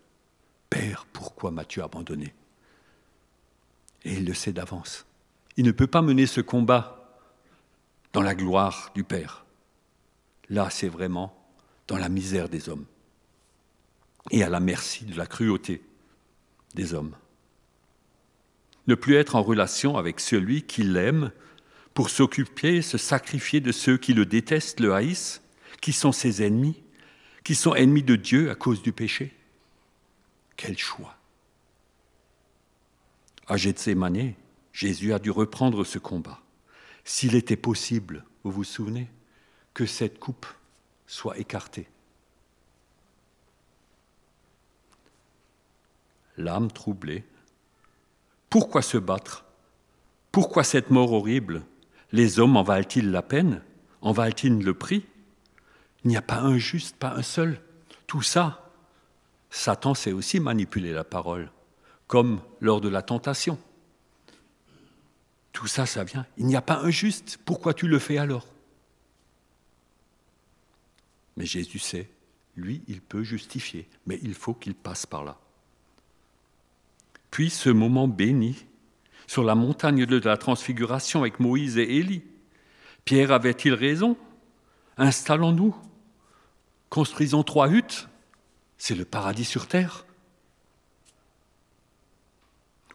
Père, 0.71 1.07
pourquoi 1.13 1.51
m'as-tu 1.51 1.83
abandonné? 1.83 2.35
Et 4.05 4.15
il 4.15 4.25
le 4.25 4.35
sait 4.35 4.53
d'avance. 4.53 5.07
Il 5.57 5.65
ne 5.65 5.73
peut 5.73 5.87
pas 5.87 6.03
mener 6.03 6.27
ce 6.27 6.41
combat 6.41 7.21
dans 8.13 8.23
la 8.23 8.35
gloire 8.35 8.91
du 8.95 9.05
Père. 9.05 9.45
Là, 10.53 10.69
c'est 10.69 10.89
vraiment 10.89 11.35
dans 11.87 11.97
la 11.97 12.11
misère 12.11 12.51
des 12.51 12.69
hommes 12.69 12.85
et 14.31 14.43
à 14.43 14.51
la 14.51 14.61
merci 14.61 15.07
de 15.07 15.17
la 15.17 15.27
cruauté 15.27 15.83
des 16.75 16.93
hommes. 16.93 17.17
Ne 18.87 18.95
plus 18.95 19.15
être 19.15 19.35
en 19.35 19.43
relation 19.43 19.97
avec 19.97 20.21
celui 20.21 20.65
qui 20.65 20.83
l'aime 20.83 21.33
pour 21.95 22.11
s'occuper, 22.11 22.83
se 22.83 22.99
sacrifier 22.99 23.61
de 23.61 23.73
ceux 23.73 23.97
qui 23.97 24.13
le 24.13 24.27
détestent, 24.27 24.81
le 24.81 24.93
haïssent, 24.93 25.41
qui 25.81 25.95
sont 25.95 26.13
ses 26.13 26.43
ennemis, 26.43 26.83
qui 27.45 27.55
sont 27.55 27.75
ennemis 27.75 28.03
de 28.03 28.17
Dieu 28.17 28.51
à 28.51 28.55
cause 28.55 28.83
du 28.83 28.93
péché. 28.93 29.35
Quel 30.59 30.77
choix 30.77 31.17
À 33.47 33.57
Gethsemane, 33.57 34.35
Jésus 34.75 35.15
a 35.15 35.19
dû 35.19 35.31
reprendre 35.31 35.83
ce 35.83 35.99
combat. 35.99 36.43
S'il 37.05 37.37
était 37.37 37.57
possible, 37.57 38.27
vous 38.45 38.53
vous 38.53 38.65
souvenez, 38.65 39.09
que 39.75 39.87
cette 39.87 40.19
coupe 40.19 40.47
soit 41.07 41.39
écartée. 41.39 41.89
L'âme 46.37 46.71
troublée. 46.71 47.25
Pourquoi 48.51 48.83
se 48.83 48.99
battre? 48.99 49.45
Pourquoi 50.31 50.65
cette 50.65 50.91
mort 50.91 51.13
horrible? 51.13 51.63
Les 52.11 52.41
hommes 52.41 52.57
en 52.57 52.63
valent-ils 52.63 53.11
la 53.11 53.23
peine? 53.23 53.63
En 54.01 54.13
valent-ils 54.13 54.59
le 54.59 54.75
prix? 54.75 55.07
Il 56.05 56.09
n'y 56.09 56.17
a 56.17 56.23
pas 56.23 56.41
un 56.41 56.59
juste, 56.59 56.97
pas 56.97 57.15
un 57.15 57.23
seul. 57.23 57.61
Tout 58.07 58.23
ça, 58.23 58.71
Satan 59.51 59.95
sait 59.95 60.13
aussi 60.13 60.41
manipuler 60.41 60.93
la 60.93 61.05
parole, 61.05 61.51
comme 62.07 62.41
lors 62.61 62.81
de 62.81 62.89
la 62.89 63.03
tentation. 63.03 63.59
Tout 65.53 65.67
ça, 65.67 65.87
ça 65.87 66.03
vient. 66.03 66.27
Il 66.39 66.47
n'y 66.47 66.57
a 66.57 66.63
pas 66.63 66.81
un 66.81 66.91
juste. 66.91 67.39
Pourquoi 67.45 67.75
tu 67.75 67.87
le 67.87 67.99
fais 67.99 68.19
alors? 68.19 68.47
Mais 71.37 71.47
Jésus 71.47 71.79
sait, 71.79 72.09
lui, 72.57 72.83
il 72.89 73.01
peut 73.01 73.23
justifier, 73.23 73.89
mais 74.07 74.19
il 74.23 74.35
faut 74.35 74.55
qu'il 74.55 74.75
passe 74.75 75.07
par 75.07 75.25
là. 75.25 75.39
Puis 77.31 77.49
ce 77.49 77.71
moment 77.71 78.09
béni 78.09 78.67
sur 79.27 79.45
la 79.45 79.55
montagne 79.55 80.05
de 80.05 80.19
la 80.19 80.37
transfiguration 80.37 81.21
avec 81.21 81.41
Moïse 81.41 81.79
et 81.79 81.97
Élie. 81.97 82.23
Pierre 83.05 83.33
avait-il 83.33 83.73
raison? 83.73 84.17
Installons-nous, 84.99 85.75
construisons 86.91 87.43
trois 87.43 87.71
huttes, 87.71 88.09
c'est 88.77 88.95
le 88.95 89.07
paradis 89.07 89.47
sur 89.47 89.67
terre. 89.67 90.05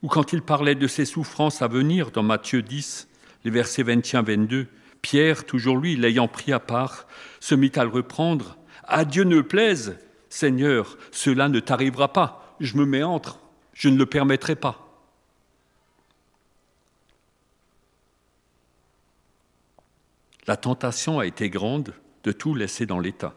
Ou 0.04 0.10
quand 0.10 0.32
il 0.32 0.44
parlait 0.44 0.76
de 0.76 0.88
ses 0.88 1.06
souffrances 1.06 1.62
à 1.64 1.68
venir 1.68 2.12
dans 2.12 2.24
Matthieu 2.24 2.62
10, 2.62 3.08
les 3.44 3.52
versets 3.52 3.84
21-22, 3.84 4.68
Pierre, 5.02 5.46
toujours 5.46 5.78
lui, 5.78 5.96
l'ayant 5.96 6.28
pris 6.28 6.52
à 6.52 6.60
part, 6.60 7.08
se 7.40 7.56
mit 7.56 7.72
à 7.76 7.84
le 7.84 7.90
reprendre. 7.90 8.58
À 8.84 9.06
Dieu 9.06 9.24
ne 9.24 9.42
plaise, 9.42 9.98
Seigneur, 10.30 10.98
cela 11.12 11.50
ne 11.50 11.60
t'arrivera 11.60 12.12
pas. 12.12 12.56
Je 12.60 12.78
me 12.78 12.86
mets 12.86 13.04
entre, 13.04 13.40
je 13.74 13.90
ne 13.90 13.98
le 13.98 14.06
permettrai 14.06 14.56
pas. 14.56 14.84
La 20.48 20.58
tentation 20.58 21.20
a 21.20 21.26
été 21.26 21.50
grande 21.50 21.94
de 22.24 22.32
tout 22.32 22.56
laisser 22.56 22.86
dans 22.86 23.00
l'état. 23.00 23.36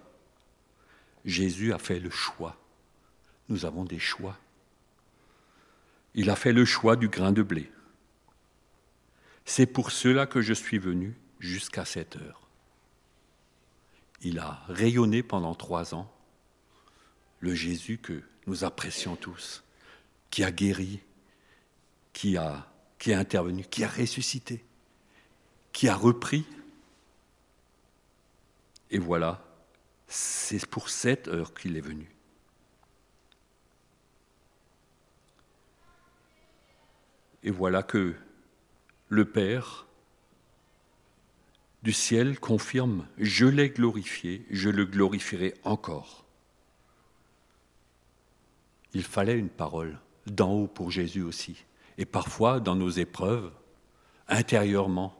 Jésus 1.24 1.72
a 1.72 1.78
fait 1.78 1.98
le 1.98 2.10
choix. 2.10 2.56
Nous 3.48 3.66
avons 3.66 3.84
des 3.84 3.98
choix 3.98 4.38
il 6.14 6.30
a 6.30 6.36
fait 6.36 6.52
le 6.52 6.64
choix 6.64 6.96
du 6.96 7.08
grain 7.08 7.32
de 7.32 7.42
blé. 7.42 7.70
C'est 9.44 9.66
pour 9.66 9.90
cela 9.90 10.26
que 10.26 10.40
je 10.40 10.52
suis 10.52 10.78
venu 10.78 11.14
jusqu'à 11.40 11.84
cette 11.84 12.16
heure. 12.16 12.48
Il 14.22 14.38
a 14.38 14.62
rayonné 14.68 15.22
pendant 15.22 15.54
trois 15.54 15.94
ans 15.94 16.12
le 17.40 17.54
Jésus 17.54 17.98
que 17.98 18.22
nous 18.46 18.64
apprécions 18.64 19.16
tous, 19.16 19.64
qui 20.30 20.44
a 20.44 20.52
guéri, 20.52 21.00
qui 22.12 22.36
a, 22.36 22.66
intervenu, 23.06 23.64
qui 23.64 23.82
a 23.82 23.88
ressuscité, 23.88 24.62
qui 25.72 25.88
a 25.88 25.96
repris. 25.96 26.44
Et 28.90 28.98
voilà, 28.98 29.42
c'est 30.06 30.66
pour 30.66 30.90
cette 30.90 31.28
heure 31.28 31.54
qu'il 31.54 31.76
est 31.76 31.80
venu. 31.80 32.10
Et 37.42 37.50
voilà 37.50 37.82
que 37.82 38.14
le 39.08 39.24
Père 39.24 39.86
du 41.82 41.92
ciel 41.92 42.38
confirme, 42.38 43.06
je 43.18 43.46
l'ai 43.46 43.70
glorifié, 43.70 44.46
je 44.50 44.68
le 44.68 44.84
glorifierai 44.84 45.54
encore. 45.64 46.24
Il 48.92 49.02
fallait 49.02 49.38
une 49.38 49.48
parole 49.48 49.98
d'en 50.26 50.52
haut 50.52 50.66
pour 50.66 50.90
Jésus 50.90 51.22
aussi. 51.22 51.64
Et 51.96 52.04
parfois, 52.04 52.60
dans 52.60 52.76
nos 52.76 52.90
épreuves, 52.90 53.52
intérieurement, 54.28 55.16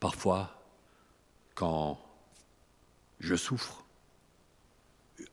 parfois, 0.00 0.62
quand 1.54 2.00
je 3.20 3.36
souffre, 3.36 3.84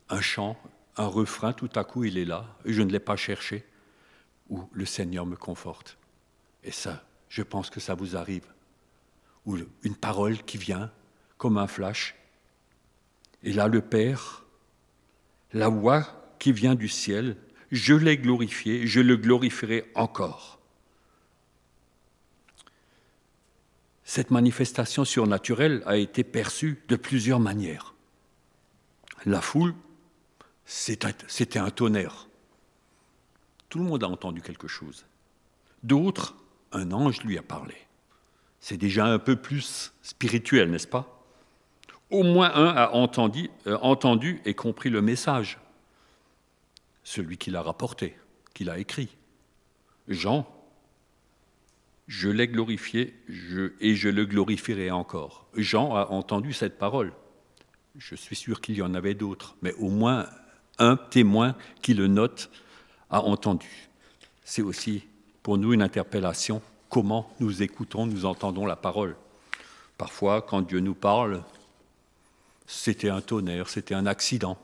un 0.09 0.21
chant, 0.21 0.57
un 0.97 1.07
refrain, 1.07 1.53
tout 1.53 1.69
à 1.75 1.83
coup, 1.83 2.03
il 2.03 2.17
est 2.17 2.25
là, 2.25 2.45
et 2.65 2.73
je 2.73 2.81
ne 2.81 2.91
l'ai 2.91 2.99
pas 2.99 3.15
cherché, 3.15 3.65
où 4.49 4.67
le 4.71 4.85
Seigneur 4.85 5.25
me 5.25 5.35
conforte. 5.35 5.97
Et 6.63 6.71
ça, 6.71 7.03
je 7.29 7.41
pense 7.41 7.69
que 7.69 7.79
ça 7.79 7.95
vous 7.95 8.15
arrive. 8.15 8.45
Ou 9.45 9.57
une 9.83 9.95
parole 9.95 10.43
qui 10.43 10.57
vient 10.57 10.91
comme 11.37 11.57
un 11.57 11.67
flash. 11.67 12.15
Et 13.43 13.53
là, 13.53 13.67
le 13.67 13.81
Père, 13.81 14.45
la 15.53 15.69
voix 15.69 16.33
qui 16.39 16.51
vient 16.51 16.75
du 16.75 16.87
ciel, 16.87 17.37
je 17.71 17.93
l'ai 17.93 18.17
glorifié, 18.17 18.85
je 18.85 18.99
le 18.99 19.15
glorifierai 19.15 19.91
encore. 19.95 20.59
Cette 24.03 24.29
manifestation 24.29 25.05
surnaturelle 25.05 25.83
a 25.85 25.95
été 25.95 26.23
perçue 26.23 26.83
de 26.89 26.95
plusieurs 26.95 27.39
manières. 27.39 27.93
La 29.25 29.39
foule, 29.39 29.73
c'était 30.65 31.59
un 31.59 31.69
tonnerre. 31.69 32.27
Tout 33.69 33.79
le 33.79 33.85
monde 33.85 34.03
a 34.03 34.09
entendu 34.09 34.41
quelque 34.41 34.67
chose. 34.67 35.05
D'autres, 35.83 36.35
un 36.73 36.91
ange 36.91 37.23
lui 37.23 37.37
a 37.37 37.41
parlé. 37.41 37.75
C'est 38.61 38.77
déjà 38.77 39.05
un 39.05 39.19
peu 39.19 39.35
plus 39.35 39.91
spirituel, 40.03 40.69
n'est-ce 40.69 40.87
pas? 40.87 41.25
Au 42.11 42.23
moins 42.23 42.53
un 42.53 42.67
a 42.67 42.91
entendu, 42.91 43.49
euh, 43.67 43.77
entendu 43.81 44.41
et 44.45 44.53
compris 44.53 44.89
le 44.89 45.01
message, 45.01 45.57
celui 47.03 47.37
qui 47.37 47.49
l'a 47.49 47.61
rapporté, 47.61 48.15
qui 48.53 48.63
l'a 48.63 48.77
écrit. 48.77 49.09
Jean, 50.07 50.47
je 52.07 52.29
l'ai 52.29 52.47
glorifié 52.47 53.15
et 53.79 53.95
je 53.95 54.09
le 54.09 54.25
glorifierai 54.25 54.91
encore. 54.91 55.47
Jean 55.55 55.95
a 55.95 56.07
entendu 56.07 56.53
cette 56.53 56.77
parole. 56.77 57.13
Je 57.97 58.15
suis 58.15 58.35
sûr 58.35 58.61
qu'il 58.61 58.75
y 58.75 58.81
en 58.81 58.93
avait 58.93 59.15
d'autres, 59.15 59.55
mais 59.61 59.73
au 59.75 59.89
moins 59.89 60.27
un 60.77 60.97
témoin 60.97 61.55
qui 61.81 61.93
le 61.93 62.07
note 62.07 62.49
a 63.09 63.21
entendu. 63.21 63.89
C'est 64.43 64.61
aussi 64.61 65.03
pour 65.41 65.57
nous 65.57 65.73
une 65.73 65.81
interpellation. 65.81 66.61
Comment 66.91 67.33
nous 67.39 67.63
écoutons, 67.63 68.05
nous 68.05 68.25
entendons 68.25 68.65
la 68.65 68.75
parole 68.75 69.15
Parfois, 69.97 70.41
quand 70.41 70.61
Dieu 70.61 70.81
nous 70.81 70.93
parle, 70.93 71.41
c'était 72.67 73.09
un 73.09 73.21
tonnerre, 73.21 73.69
c'était 73.69 73.95
un 73.95 74.05
accident. 74.05 74.57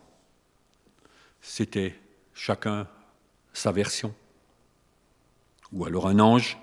C'était 1.42 1.98
chacun 2.34 2.86
sa 3.54 3.72
version. 3.72 4.14
Ou 5.72 5.86
alors 5.86 6.10
un 6.10 6.20
ange. 6.20 6.58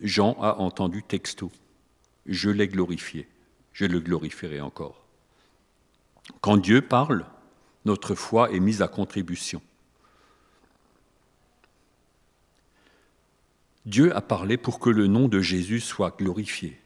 Jean 0.00 0.38
a 0.40 0.54
entendu 0.54 1.02
texto. 1.02 1.52
Je 2.24 2.48
l'ai 2.48 2.66
glorifié. 2.66 3.28
Je 3.74 3.84
le 3.84 4.00
glorifierai 4.00 4.62
encore. 4.62 5.04
Quand 6.40 6.56
Dieu 6.56 6.80
parle, 6.80 7.26
notre 7.84 8.14
foi 8.14 8.52
est 8.52 8.60
mise 8.60 8.80
à 8.80 8.88
contribution. 8.88 9.60
Dieu 13.86 14.14
a 14.14 14.20
parlé 14.20 14.56
pour 14.56 14.78
que 14.78 14.90
le 14.90 15.06
nom 15.06 15.28
de 15.28 15.40
Jésus 15.40 15.80
soit 15.80 16.16
glorifié. 16.18 16.78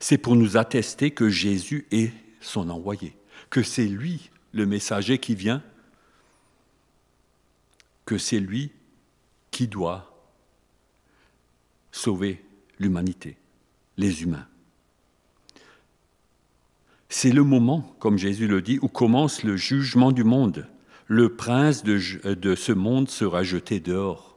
C'est 0.00 0.18
pour 0.18 0.36
nous 0.36 0.56
attester 0.56 1.10
que 1.10 1.28
Jésus 1.28 1.86
est 1.90 2.12
son 2.40 2.70
envoyé, 2.70 3.16
que 3.50 3.62
c'est 3.62 3.86
lui 3.86 4.30
le 4.52 4.66
messager 4.66 5.18
qui 5.18 5.34
vient, 5.34 5.62
que 8.04 8.18
c'est 8.18 8.40
lui 8.40 8.72
qui 9.50 9.68
doit 9.68 10.14
sauver 11.92 12.44
l'humanité, 12.78 13.36
les 13.96 14.22
humains. 14.22 14.46
C'est 17.08 17.30
le 17.30 17.44
moment, 17.44 17.94
comme 18.00 18.18
Jésus 18.18 18.48
le 18.48 18.60
dit, 18.60 18.78
où 18.82 18.88
commence 18.88 19.44
le 19.44 19.56
jugement 19.56 20.10
du 20.10 20.24
monde. 20.24 20.66
Le 21.06 21.36
prince 21.36 21.84
de, 21.84 21.98
ce 21.98 22.72
monde 22.72 23.08
sera 23.08 23.44
jeté 23.44 23.78
dehors. 23.78 24.33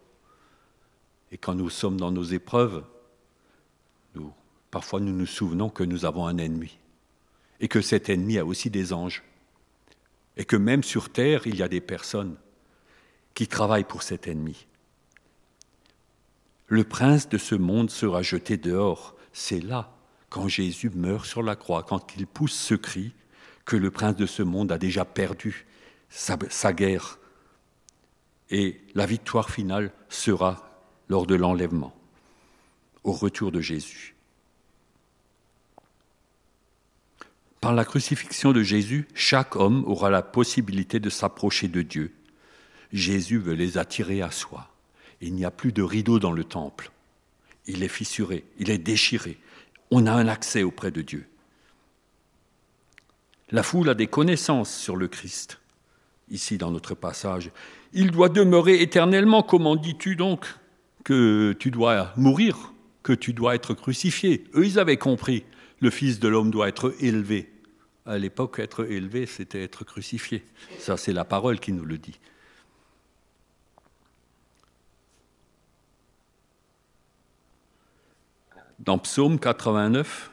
Et 1.31 1.37
quand 1.37 1.55
nous 1.55 1.69
sommes 1.69 1.97
dans 1.97 2.11
nos 2.11 2.23
épreuves, 2.23 2.83
parfois 4.71 4.99
nous 4.99 5.13
nous 5.13 5.25
souvenons 5.25 5.69
que 5.69 5.83
nous 5.83 6.05
avons 6.05 6.27
un 6.27 6.37
ennemi. 6.37 6.77
Et 7.59 7.67
que 7.67 7.81
cet 7.81 8.09
ennemi 8.09 8.37
a 8.37 8.45
aussi 8.45 8.69
des 8.69 8.93
anges. 8.93 9.23
Et 10.35 10.45
que 10.45 10.55
même 10.55 10.83
sur 10.83 11.11
terre, 11.11 11.47
il 11.47 11.55
y 11.55 11.63
a 11.63 11.67
des 11.67 11.81
personnes 11.81 12.35
qui 13.33 13.47
travaillent 13.47 13.83
pour 13.83 14.03
cet 14.03 14.27
ennemi. 14.27 14.67
Le 16.67 16.83
prince 16.83 17.29
de 17.29 17.37
ce 17.37 17.55
monde 17.55 17.89
sera 17.89 18.21
jeté 18.21 18.57
dehors. 18.57 19.15
c'est 19.31 19.61
là, 19.61 19.95
quand 20.29 20.47
Jésus 20.47 20.89
meurt 20.89 21.25
sur 21.25 21.41
la 21.41 21.55
croix, 21.55 21.83
quand 21.83 22.15
il 22.17 22.27
pousse 22.27 22.53
ce 22.53 22.75
cri, 22.75 23.13
que 23.65 23.75
le 23.75 23.91
prince 23.91 24.15
de 24.15 24.25
ce 24.25 24.43
monde 24.43 24.71
a 24.71 24.77
déjà 24.77 25.05
perdu 25.05 25.65
sa 26.09 26.73
guerre. 26.73 27.19
Et 28.49 28.81
la 28.95 29.05
victoire 29.05 29.49
finale 29.49 29.91
sera 30.09 30.66
lors 31.09 31.25
de 31.25 31.35
l'enlèvement, 31.35 31.95
au 33.03 33.11
retour 33.11 33.51
de 33.51 33.61
Jésus. 33.61 34.15
Par 37.61 37.73
la 37.73 37.85
crucifixion 37.85 38.53
de 38.53 38.61
Jésus, 38.61 39.07
chaque 39.13 39.55
homme 39.55 39.83
aura 39.87 40.09
la 40.09 40.21
possibilité 40.21 40.99
de 40.99 41.09
s'approcher 41.09 41.67
de 41.67 41.81
Dieu. 41.81 42.13
Jésus 42.93 43.39
veut 43.39 43.55
les 43.55 43.77
attirer 43.77 44.21
à 44.21 44.31
soi. 44.31 44.69
Il 45.21 45.33
n'y 45.33 45.45
a 45.45 45.51
plus 45.51 45.73
de 45.73 45.81
rideau 45.81 46.19
dans 46.19 46.31
le 46.31 46.43
temple. 46.43 46.91
Il 47.65 47.83
est 47.83 47.89
fissuré, 47.89 48.45
il 48.59 48.69
est 48.69 48.77
déchiré. 48.77 49.37
On 49.91 50.05
a 50.05 50.13
un 50.13 50.27
accès 50.27 50.63
auprès 50.63 50.91
de 50.91 51.01
Dieu. 51.01 51.25
La 53.49 53.63
foule 53.63 53.89
a 53.89 53.93
des 53.93 54.07
connaissances 54.07 54.73
sur 54.73 54.95
le 54.95 55.07
Christ, 55.07 55.59
ici 56.29 56.57
dans 56.57 56.71
notre 56.71 56.95
passage. 56.95 57.51
Il 57.93 58.11
doit 58.11 58.29
demeurer 58.29 58.81
éternellement. 58.81 59.41
Comment 59.41 59.75
dis-tu 59.75 60.15
donc? 60.15 60.45
Que 61.07 61.53
tu 61.53 61.71
dois 61.71 62.11
mourir, 62.17 62.73
que 63.01 63.13
tu 63.13 63.31
dois 63.31 63.55
être 63.55 63.73
crucifié 63.73 64.43
Eux, 64.55 64.65
ils 64.65 64.77
avaient 64.77 64.97
compris 64.97 65.45
le 65.79 65.89
Fils 65.89 66.19
de 66.19 66.27
l'homme 66.27 66.51
doit 66.51 66.67
être 66.67 66.93
élevé. 66.99 67.49
À 68.05 68.17
l'époque, 68.17 68.59
être 68.59 68.83
élevé, 68.91 69.25
c'était 69.25 69.63
être 69.63 69.85
crucifié. 69.85 70.43
Ça, 70.79 70.97
c'est 70.97 71.13
la 71.13 71.23
parole 71.23 71.61
qui 71.61 71.71
nous 71.71 71.85
le 71.85 71.97
dit. 71.97 72.19
Dans 78.79 78.97
Psaume 78.97 79.39
89, 79.39 80.29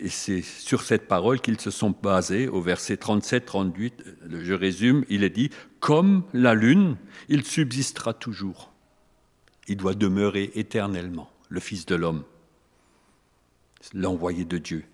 et 0.00 0.08
c'est 0.08 0.42
sur 0.42 0.82
cette 0.82 1.06
parole 1.06 1.40
qu'ils 1.40 1.60
se 1.60 1.70
sont 1.70 1.94
basés 2.02 2.48
au 2.48 2.60
verset 2.60 2.96
37-38, 2.96 3.92
je 4.32 4.52
résume, 4.52 5.04
il 5.08 5.22
est 5.22 5.30
dit, 5.30 5.50
comme 5.78 6.24
la 6.32 6.54
lune, 6.54 6.96
il 7.28 7.44
subsistera 7.44 8.14
toujours. 8.14 8.73
Il 9.68 9.76
doit 9.76 9.94
demeurer 9.94 10.50
éternellement, 10.54 11.30
le 11.48 11.60
Fils 11.60 11.86
de 11.86 11.94
l'homme 11.94 12.24
l'envoyé 13.92 14.44
de 14.44 14.58
Dieu. 14.58 14.84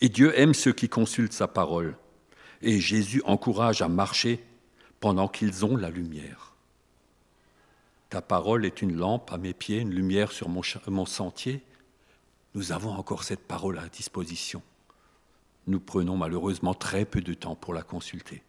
Et 0.00 0.08
Dieu 0.08 0.38
aime 0.38 0.54
ceux 0.54 0.72
qui 0.72 0.88
consultent 0.88 1.32
sa 1.32 1.46
parole. 1.46 1.96
Et 2.62 2.80
Jésus 2.80 3.22
encourage 3.24 3.82
à 3.82 3.88
marcher 3.88 4.42
pendant 4.98 5.28
qu'ils 5.28 5.64
ont 5.64 5.76
la 5.76 5.90
lumière. 5.90 6.54
Ta 8.08 8.22
parole 8.22 8.64
est 8.64 8.82
une 8.82 8.96
lampe 8.96 9.32
à 9.32 9.38
mes 9.38 9.52
pieds, 9.52 9.78
une 9.78 9.94
lumière 9.94 10.32
sur 10.32 10.48
mon, 10.48 11.06
sentier. 11.06 11.62
Nous 12.54 12.72
avons 12.72 12.90
encore 12.90 13.24
cette 13.24 13.46
parole 13.46 13.78
à 13.78 13.88
disposition. 13.88 14.62
Nous 15.66 15.80
prenons 15.80 16.16
malheureusement 16.16 16.74
très 16.74 17.04
peu 17.04 17.20
de 17.20 17.34
temps 17.34 17.56
pour 17.56 17.74
la 17.74 17.82
consulter. 17.82 18.42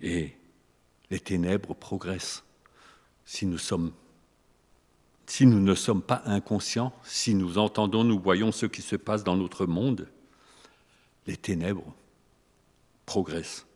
Et 0.00 0.36
les 1.10 1.20
ténèbres 1.20 1.74
progressent 1.74 2.44
si 3.28 3.44
nous 3.44 3.58
ne 5.60 5.74
sommes 5.74 6.02
pas 6.02 6.22
inconscients, 6.24 6.94
si 7.04 7.34
nous 7.34 7.58
entendons, 7.58 8.02
nous 8.02 8.18
voyons 8.18 8.52
ce 8.52 8.64
qui 8.64 8.80
se 8.80 8.96
passe 8.96 9.22
dans 9.22 9.36
notre 9.36 9.66
monde, 9.66 10.08
les 11.26 11.36
ténèbres 11.36 11.94
progressent. 13.04 13.66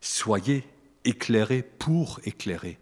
Soyez 0.00 0.64
éclairés 1.04 1.62
pour 1.62 2.18
éclairer. 2.24 2.80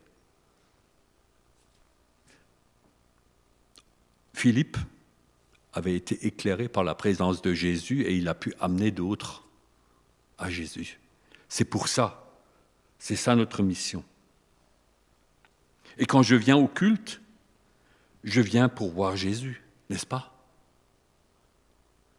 Philippe 4.33 4.79
avait 5.75 5.97
été 5.97 6.27
éclairé 6.27 6.71
par 6.71 6.83
la 6.83 6.95
présence 6.95 7.43
de 7.43 7.53
Jésus 7.53 8.05
et 8.05 8.17
il 8.17 8.27
a 8.29 8.35
pu 8.35 8.55
amener 8.59 8.91
d'autres 8.91 9.45
à 10.39 10.49
Jésus. 10.49 10.99
C'est 11.51 11.67
pour 11.67 11.89
ça, 11.89 12.33
c'est 12.99 13.17
ça 13.17 13.37
notre 13.37 13.63
mission. 13.63 14.03
Et 15.99 16.07
quand 16.07 16.23
je 16.23 16.37
viens 16.37 16.57
au 16.57 16.69
culte, 16.69 17.21
je 18.25 18.41
viens 18.41 18.69
pour 18.69 18.93
voir 18.93 19.17
Jésus, 19.17 19.63
n'est-ce 19.89 20.07
pas? 20.07 20.33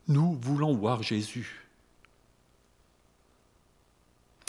Nous 0.07 0.33
voulons 0.33 0.73
voir 0.73 1.03
Jésus. 1.03 1.67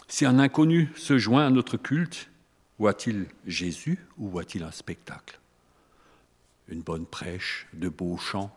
Si 0.07 0.25
un 0.25 0.39
inconnu 0.39 0.91
se 0.97 1.19
joint 1.19 1.47
à 1.47 1.51
notre 1.51 1.77
culte, 1.77 2.31
voit-il 2.79 3.27
Jésus 3.47 3.99
ou 4.17 4.29
voit-il 4.29 4.63
un 4.63 4.71
spectacle? 4.71 5.39
Une 6.69 6.83
bonne 6.83 7.07
prêche, 7.07 7.67
de 7.75 7.89
beaux 7.89 8.17
chants 8.19 8.55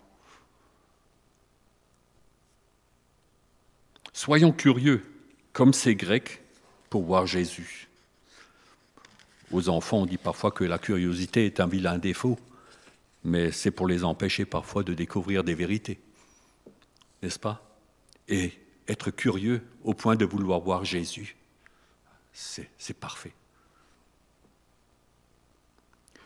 Soyons 4.13 4.51
curieux, 4.51 5.03
comme 5.53 5.73
ces 5.73 5.95
Grecs, 5.95 6.41
pour 6.89 7.03
voir 7.03 7.25
Jésus. 7.25 7.87
Aux 9.51 9.69
enfants, 9.69 9.99
on 9.99 10.05
dit 10.05 10.17
parfois 10.17 10.51
que 10.51 10.63
la 10.63 10.77
curiosité 10.77 11.45
est 11.45 11.59
un 11.59 11.67
vilain 11.67 11.97
défaut 11.97 12.37
mais 13.23 13.51
c'est 13.51 13.71
pour 13.71 13.87
les 13.87 14.03
empêcher 14.03 14.45
parfois 14.45 14.83
de 14.83 14.93
découvrir 14.93 15.43
des 15.43 15.53
vérités. 15.53 15.99
N'est-ce 17.21 17.39
pas? 17.39 17.61
Et 18.27 18.53
être 18.87 19.11
curieux 19.11 19.61
au 19.83 19.93
point 19.93 20.15
de 20.15 20.25
vouloir 20.25 20.59
voir 20.59 20.85
Jésus, 20.85 21.35
c'est 22.33 22.99
parfait. 22.99 23.33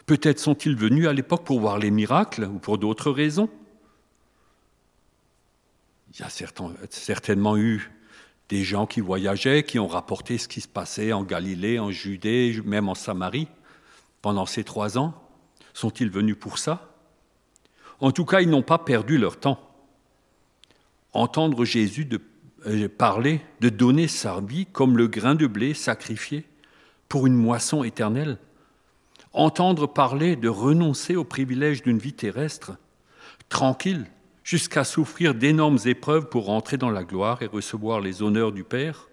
Peut-être 0.06 0.40
sont-ils 0.40 0.76
venus 0.76 1.08
à 1.08 1.14
l'époque 1.14 1.44
pour 1.44 1.60
voir 1.60 1.80
les 1.80 1.92
miracles 1.92 2.46
ou 2.46 2.60
pour 2.60 2.78
d'autres 2.78 3.12
raisons? 3.12 3.50
Il 6.14 6.22
y 6.22 6.24
a 6.24 6.30
certainement 6.90 7.58
eu 7.58 7.92
des 8.50 8.64
gens 8.64 8.86
qui 8.86 9.02
voyageaient, 9.02 9.64
qui 9.64 9.80
ont 9.80 9.88
rapporté 9.88 10.38
ce 10.38 10.48
qui 10.48 10.62
se 10.62 10.68
passait 10.68 11.14
en 11.14 11.24
Galilée, 11.24 11.80
en 11.80 11.92
Judée, 11.92 12.62
même 12.66 12.90
en 12.90 12.96
Samarie 12.96 13.48
pendant 14.22 14.46
ces 14.46 14.64
trois 14.64 14.98
ans. 14.98 15.14
Sont-ils 15.74 16.10
venus 16.10 16.38
pour 16.40 16.58
ça? 16.58 16.96
En 18.00 18.12
tout 18.12 18.26
cas, 18.26 18.42
ils 18.42 18.50
n'ont 18.50 18.62
pas 18.62 18.80
perdu 18.80 19.18
leur 19.18 19.40
temps. 19.40 19.60
Entendre 21.14 21.64
Jésus 21.64 22.08
euh, 22.68 22.90
parler 22.90 23.42
de 23.62 23.70
donner 23.70 24.08
sa 24.08 24.42
vie 24.42 24.66
comme 24.66 24.98
le 24.98 25.08
grain 25.08 25.36
de 25.36 25.48
blé 25.48 25.74
sacrifié 25.74 26.46
pour 27.08 27.28
une 27.28 27.36
moisson 27.36 27.84
éternelle, 27.84 28.38
entendre 29.32 29.88
parler 29.88 30.36
de 30.36 30.50
renoncer 30.50 31.16
au 31.16 31.24
privilège 31.24 31.84
d'une 31.84 32.00
vie 32.00 32.14
terrestre, 32.14 32.78
tranquille, 33.50 34.08
jusqu'à 34.46 34.84
souffrir 34.84 35.34
d'énormes 35.34 35.80
épreuves 35.86 36.30
pour 36.30 36.46
rentrer 36.46 36.78
dans 36.78 36.92
la 36.92 37.04
gloire 37.04 37.42
et 37.42 37.48
recevoir 37.48 38.00
les 38.00 38.22
honneurs 38.22 38.52
du 38.52 38.64
Père, 38.64 39.10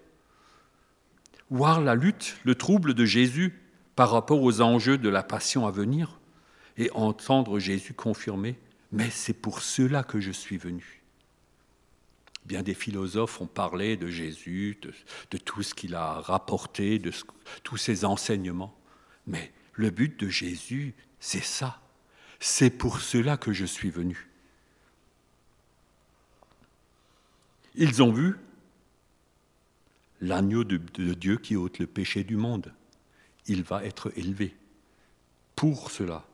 voir 1.49 1.81
la 1.81 1.95
lutte, 1.95 2.37
le 2.43 2.55
trouble 2.55 2.93
de 2.93 3.03
Jésus 3.03 3.59
par 3.95 4.11
rapport 4.11 4.41
aux 4.41 4.61
enjeux 4.61 4.97
de 4.97 5.09
la 5.09 5.23
passion 5.23 5.67
à 5.67 5.71
venir, 5.71 6.19
et 6.77 6.89
entendre 6.91 7.59
Jésus 7.59 7.93
confirmer, 7.93 8.57
mais 8.91 9.09
c'est 9.09 9.33
pour 9.33 9.61
cela 9.61 10.03
que 10.03 10.21
je 10.21 10.31
suis 10.31 10.57
venu. 10.57 11.01
Bien 12.45 12.61
des 12.61 12.73
philosophes 12.73 13.41
ont 13.41 13.47
parlé 13.47 13.97
de 13.97 14.09
Jésus, 14.09 14.77
de, 15.31 15.37
tout 15.37 15.63
ce 15.63 15.73
qu'il 15.73 15.95
a 15.95 16.19
rapporté, 16.21 16.99
de 16.99 17.11
tous 17.63 17.77
ses 17.77 18.05
enseignements. 18.05 18.77
Mais 19.25 19.51
le 19.73 19.89
but 19.89 20.19
de 20.19 20.27
Jésus, 20.27 20.93
c'est 21.19 21.43
ça. 21.43 21.81
C'est 22.39 22.69
pour 22.69 22.99
cela 22.99 23.37
que 23.37 23.53
je 23.53 23.65
suis 23.65 23.89
venu. 23.89 24.32
Ils 27.75 28.03
ont 28.03 28.11
vu 28.11 28.37
l'agneau 30.21 30.63
de 30.63 30.77
Dieu 31.13 31.37
qui 31.37 31.55
ôte 31.55 31.79
le 31.79 31.87
péché 31.87 32.23
du 32.23 32.37
monde. 32.37 32.73
Il 33.47 33.63
va 33.63 33.83
être 33.83 34.11
élevé 34.17 34.55
pour 35.55 35.91
cela 35.91 36.25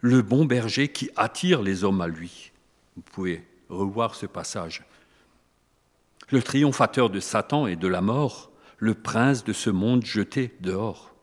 le 0.00 0.22
bon 0.22 0.44
berger 0.44 0.88
qui 0.88 1.10
attire 1.16 1.62
les 1.62 1.84
hommes 1.84 2.00
à 2.00 2.06
lui. 2.06 2.52
Vous 2.96 3.02
pouvez 3.02 3.44
revoir 3.68 4.14
ce 4.14 4.26
passage. 4.26 4.84
Le 6.30 6.42
triomphateur 6.42 7.10
de 7.10 7.20
Satan 7.20 7.66
et 7.66 7.76
de 7.76 7.88
la 7.88 8.00
mort, 8.00 8.50
le 8.78 8.94
prince 8.94 9.44
de 9.44 9.52
ce 9.52 9.70
monde 9.70 10.04
jeté 10.04 10.54
dehors. 10.60 11.14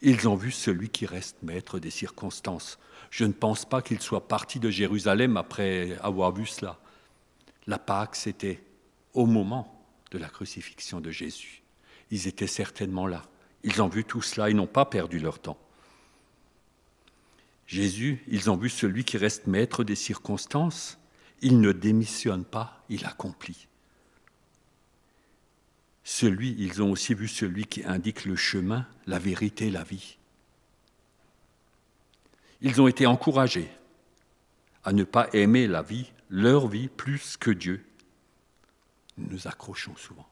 Ils 0.00 0.28
ont 0.28 0.36
vu 0.36 0.50
celui 0.50 0.88
qui 0.88 1.06
reste 1.06 1.36
maître 1.42 1.78
des 1.78 1.90
circonstances. 1.90 2.78
Je 3.10 3.24
ne 3.24 3.32
pense 3.32 3.64
pas 3.64 3.82
qu'ils 3.82 4.00
soient 4.00 4.28
partis 4.28 4.60
de 4.60 4.70
Jérusalem 4.70 5.36
après 5.36 5.98
avoir 6.02 6.32
vu 6.32 6.46
cela. 6.46 6.78
La 7.68 7.78
Pâque, 7.78 8.16
c'était 8.16 8.64
au 9.12 9.26
moment 9.26 9.84
de 10.10 10.16
la 10.16 10.28
crucifixion 10.28 11.00
de 11.00 11.10
Jésus. 11.10 11.62
Ils 12.10 12.26
étaient 12.26 12.46
certainement 12.46 13.06
là. 13.06 13.22
Ils 13.62 13.82
ont 13.82 13.88
vu 13.88 14.04
tout 14.04 14.22
cela, 14.22 14.48
ils 14.48 14.56
n'ont 14.56 14.66
pas 14.66 14.86
perdu 14.86 15.18
leur 15.18 15.38
temps. 15.38 15.58
Jésus, 17.66 18.24
ils 18.26 18.50
ont 18.50 18.56
vu 18.56 18.70
celui 18.70 19.04
qui 19.04 19.18
reste 19.18 19.46
maître 19.46 19.84
des 19.84 19.96
circonstances. 19.96 20.98
Il 21.42 21.60
ne 21.60 21.72
démissionne 21.72 22.46
pas, 22.46 22.82
il 22.88 23.04
accomplit. 23.04 23.68
Celui, 26.04 26.56
ils 26.58 26.82
ont 26.82 26.90
aussi 26.90 27.12
vu 27.12 27.28
celui 27.28 27.66
qui 27.66 27.84
indique 27.84 28.24
le 28.24 28.34
chemin, 28.34 28.86
la 29.06 29.18
vérité, 29.18 29.70
la 29.70 29.84
vie. 29.84 30.16
Ils 32.62 32.80
ont 32.80 32.88
été 32.88 33.04
encouragés 33.04 33.70
à 34.84 34.94
ne 34.94 35.04
pas 35.04 35.28
aimer 35.34 35.66
la 35.66 35.82
vie, 35.82 36.10
leur 36.28 36.68
vie, 36.68 36.88
plus 36.88 37.36
que 37.36 37.50
Dieu. 37.50 37.84
Nous 39.16 39.28
nous 39.30 39.48
accrochons 39.48 39.96
souvent. 39.96 40.28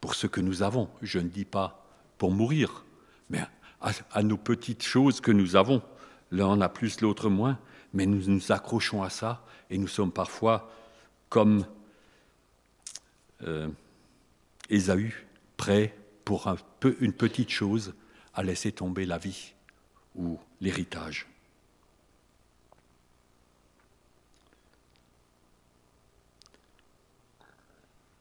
Pour 0.00 0.14
ce 0.14 0.26
que 0.26 0.40
nous 0.40 0.62
avons, 0.62 0.88
je 1.00 1.18
ne 1.18 1.28
dis 1.28 1.44
pas 1.44 1.86
pour 2.18 2.32
mourir, 2.32 2.84
mais 3.30 3.40
à, 3.80 4.22
nos 4.22 4.36
petites 4.36 4.82
choses 4.82 5.20
que 5.20 5.32
nous 5.32 5.56
avons. 5.56 5.82
L'un 6.30 6.46
en 6.46 6.60
a 6.60 6.68
plus, 6.68 7.00
l'autre 7.00 7.28
moins, 7.28 7.58
mais 7.92 8.06
nous 8.06 8.26
nous 8.26 8.52
accrochons 8.52 9.02
à 9.02 9.10
ça 9.10 9.44
et 9.70 9.78
nous 9.78 9.88
sommes 9.88 10.12
parfois 10.12 10.70
comme 11.28 11.66
euh, 13.42 13.68
Ésaü, 14.70 15.26
prêts 15.56 15.96
pour 16.24 16.54
une 17.00 17.12
petite 17.12 17.50
chose 17.50 17.94
à 18.34 18.42
laisser 18.42 18.72
tomber 18.72 19.04
la 19.04 19.18
vie 19.18 19.52
ou 20.14 20.38
l'héritage. 20.60 21.26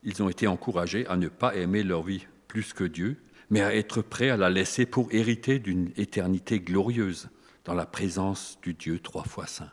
Ils 0.03 0.23
ont 0.23 0.29
été 0.29 0.47
encouragés 0.47 1.05
à 1.07 1.15
ne 1.15 1.27
pas 1.27 1.55
aimer 1.55 1.83
leur 1.83 2.03
vie 2.03 2.25
plus 2.47 2.73
que 2.73 2.83
Dieu, 2.83 3.17
mais 3.49 3.61
à 3.61 3.75
être 3.75 4.01
prêts 4.01 4.29
à 4.29 4.37
la 4.37 4.49
laisser 4.49 4.85
pour 4.85 5.11
hériter 5.11 5.59
d'une 5.59 5.91
éternité 5.97 6.59
glorieuse 6.59 7.29
dans 7.65 7.73
la 7.73 7.85
présence 7.85 8.57
du 8.63 8.73
Dieu 8.73 8.99
trois 8.99 9.23
fois 9.23 9.45
saint. 9.45 9.71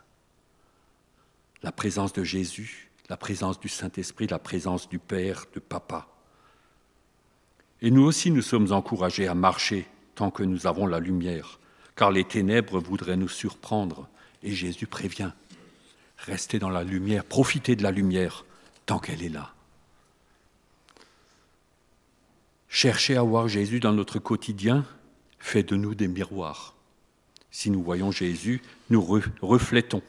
La 1.63 1.71
présence 1.71 2.13
de 2.13 2.23
Jésus, 2.23 2.91
la 3.09 3.17
présence 3.17 3.59
du 3.59 3.69
Saint-Esprit, 3.69 4.27
la 4.27 4.39
présence 4.39 4.87
du 4.87 4.99
Père, 4.99 5.45
de 5.53 5.59
Papa. 5.59 6.07
Et 7.81 7.89
nous 7.89 8.03
aussi, 8.03 8.31
nous 8.31 8.41
sommes 8.41 8.71
encouragés 8.71 9.27
à 9.27 9.33
marcher 9.33 9.87
tant 10.15 10.29
que 10.29 10.43
nous 10.43 10.67
avons 10.67 10.85
la 10.85 10.99
lumière, 10.99 11.59
car 11.95 12.11
les 12.11 12.25
ténèbres 12.25 12.79
voudraient 12.79 13.17
nous 13.17 13.29
surprendre. 13.29 14.09
Et 14.43 14.51
Jésus 14.51 14.87
prévient, 14.87 15.31
restez 16.17 16.59
dans 16.59 16.69
la 16.69 16.83
lumière, 16.83 17.25
profitez 17.25 17.75
de 17.75 17.83
la 17.83 17.91
lumière 17.91 18.45
tant 18.85 18.99
qu'elle 18.99 19.23
est 19.23 19.29
là. 19.29 19.53
Chercher 22.69 23.17
à 23.17 23.23
voir 23.23 23.47
Jésus 23.47 23.79
dans 23.79 23.93
notre 23.93 24.19
quotidien 24.19 24.85
fait 25.39 25.63
de 25.63 25.75
nous 25.75 25.95
des 25.95 26.07
miroirs. 26.07 26.75
Si 27.49 27.71
nous 27.71 27.81
voyons 27.81 28.11
Jésus, 28.11 28.61
nous 28.91 29.01
reflétons, 29.41 30.03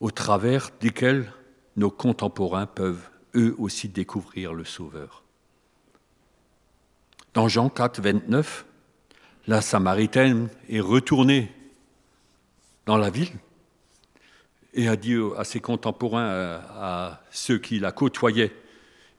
au 0.00 0.10
travers 0.10 0.70
desquels 0.80 1.30
nos 1.76 1.90
contemporains 1.90 2.66
peuvent 2.66 3.10
eux 3.36 3.54
aussi 3.58 3.88
découvrir 3.88 4.54
le 4.54 4.64
Sauveur. 4.64 5.22
Dans 7.34 7.46
Jean 7.46 7.68
4, 7.68 8.00
29, 8.00 8.64
la 9.46 9.60
Samaritaine 9.60 10.48
est 10.68 10.80
retournée 10.80 11.52
dans 12.86 12.96
la 12.96 13.10
ville 13.10 13.32
et 14.72 14.88
a 14.88 14.96
dit 14.96 15.16
à 15.36 15.44
ses 15.44 15.60
contemporains, 15.60 16.60
à 16.74 17.22
ceux 17.30 17.58
qui 17.58 17.78
la 17.78 17.92
côtoyaient, 17.92 18.52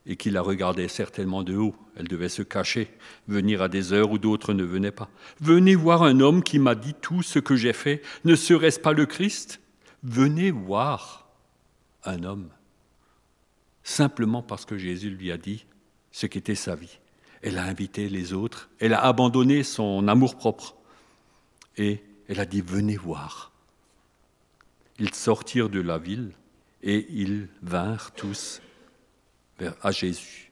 et 0.06 0.16
qui 0.16 0.30
la 0.30 0.42
regardait 0.42 0.88
certainement 0.88 1.42
de 1.42 1.56
haut. 1.56 1.74
Elle 1.96 2.08
devait 2.08 2.28
se 2.28 2.42
cacher, 2.42 2.90
venir 3.28 3.62
à 3.62 3.68
des 3.68 3.92
heures 3.92 4.10
où 4.10 4.18
d'autres 4.18 4.52
ne 4.52 4.64
venaient 4.64 4.90
pas. 4.90 5.08
Venez 5.40 5.74
voir 5.74 6.02
un 6.02 6.20
homme 6.20 6.42
qui 6.42 6.58
m'a 6.58 6.74
dit 6.74 6.94
tout 7.00 7.22
ce 7.22 7.38
que 7.38 7.56
j'ai 7.56 7.72
fait. 7.72 8.02
Ne 8.24 8.34
serait-ce 8.34 8.80
pas 8.80 8.92
le 8.92 9.06
Christ 9.06 9.60
Venez 10.02 10.50
voir 10.50 11.28
un 12.04 12.24
homme. 12.24 12.48
Simplement 13.84 14.42
parce 14.42 14.64
que 14.64 14.76
Jésus 14.76 15.10
lui 15.10 15.30
a 15.30 15.36
dit 15.36 15.66
ce 16.10 16.26
qu'était 16.26 16.54
sa 16.54 16.74
vie. 16.74 16.98
Elle 17.42 17.58
a 17.58 17.64
invité 17.64 18.08
les 18.08 18.32
autres, 18.32 18.70
elle 18.78 18.94
a 18.94 19.04
abandonné 19.04 19.62
son 19.62 20.06
amour-propre. 20.06 20.76
Et 21.76 22.02
elle 22.28 22.40
a 22.40 22.46
dit, 22.46 22.60
venez 22.60 22.96
voir. 22.96 23.52
Ils 24.98 25.14
sortirent 25.14 25.68
de 25.68 25.80
la 25.80 25.98
ville 25.98 26.32
et 26.82 27.06
ils 27.10 27.48
vinrent 27.62 28.12
tous 28.12 28.60
à 29.82 29.90
Jésus. 29.90 30.50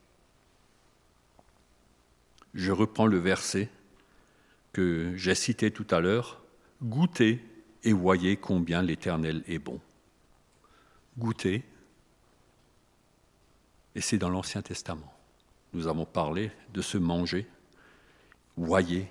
Je 2.55 2.73
reprends 2.73 3.07
le 3.07 3.19
verset 3.19 3.69
que 4.73 5.13
j'ai 5.17 5.35
cité 5.35 5.71
tout 5.71 5.87
à 5.91 6.01
l'heure. 6.01 6.43
Goûtez 6.83 7.45
et 7.83 7.93
voyez 7.93 8.37
combien 8.37 8.83
l'Éternel 8.83 9.43
est 9.47 9.59
bon. 9.59 9.81
Goûtez, 11.19 11.65
et 13.95 14.01
c'est 14.01 14.19
dans 14.19 14.31
l'Ancien 14.31 14.63
Testament. 14.63 15.13
Nous 15.73 15.87
avons 15.87 16.07
parlé 16.07 16.51
de 16.73 16.83
se 16.83 16.99
manger. 16.99 17.47
Voyez, 18.57 19.09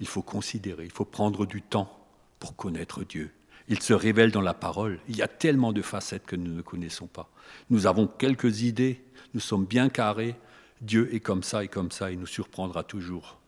il 0.00 0.06
faut 0.06 0.22
considérer, 0.22 0.84
il 0.84 0.90
faut 0.90 1.04
prendre 1.04 1.46
du 1.46 1.62
temps 1.62 1.96
pour 2.38 2.56
connaître 2.56 3.04
Dieu. 3.04 3.30
Il 3.70 3.80
se 3.80 3.92
révèle 3.92 4.32
dans 4.32 4.40
la 4.40 4.52
parole. 4.52 4.98
Il 5.08 5.16
y 5.16 5.22
a 5.22 5.28
tellement 5.28 5.72
de 5.72 5.80
facettes 5.80 6.26
que 6.26 6.34
nous 6.34 6.52
ne 6.52 6.60
connaissons 6.60 7.06
pas. 7.06 7.30
Nous 7.70 7.86
avons 7.86 8.08
quelques 8.08 8.62
idées, 8.62 9.00
nous 9.32 9.38
sommes 9.38 9.64
bien 9.64 9.88
carrés. 9.88 10.34
Dieu 10.80 11.14
est 11.14 11.20
comme 11.20 11.44
ça 11.44 11.62
et 11.62 11.68
comme 11.68 11.92
ça, 11.92 12.10
il 12.10 12.18
nous 12.18 12.26
surprendra 12.26 12.82
toujours. 12.82 13.38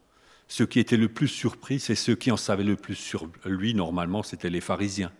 Ceux 0.47 0.65
qui 0.65 0.79
étaient 0.79 0.97
le 0.97 1.09
plus 1.09 1.27
surpris, 1.27 1.81
c'est 1.81 1.97
ceux 1.97 2.15
qui 2.15 2.31
en 2.31 2.37
savaient 2.37 2.63
le 2.63 2.77
plus 2.77 2.95
sur 2.95 3.29
lui, 3.45 3.75
normalement, 3.75 4.23
c'était 4.23 4.49
les 4.49 4.61
pharisiens. 4.61 5.11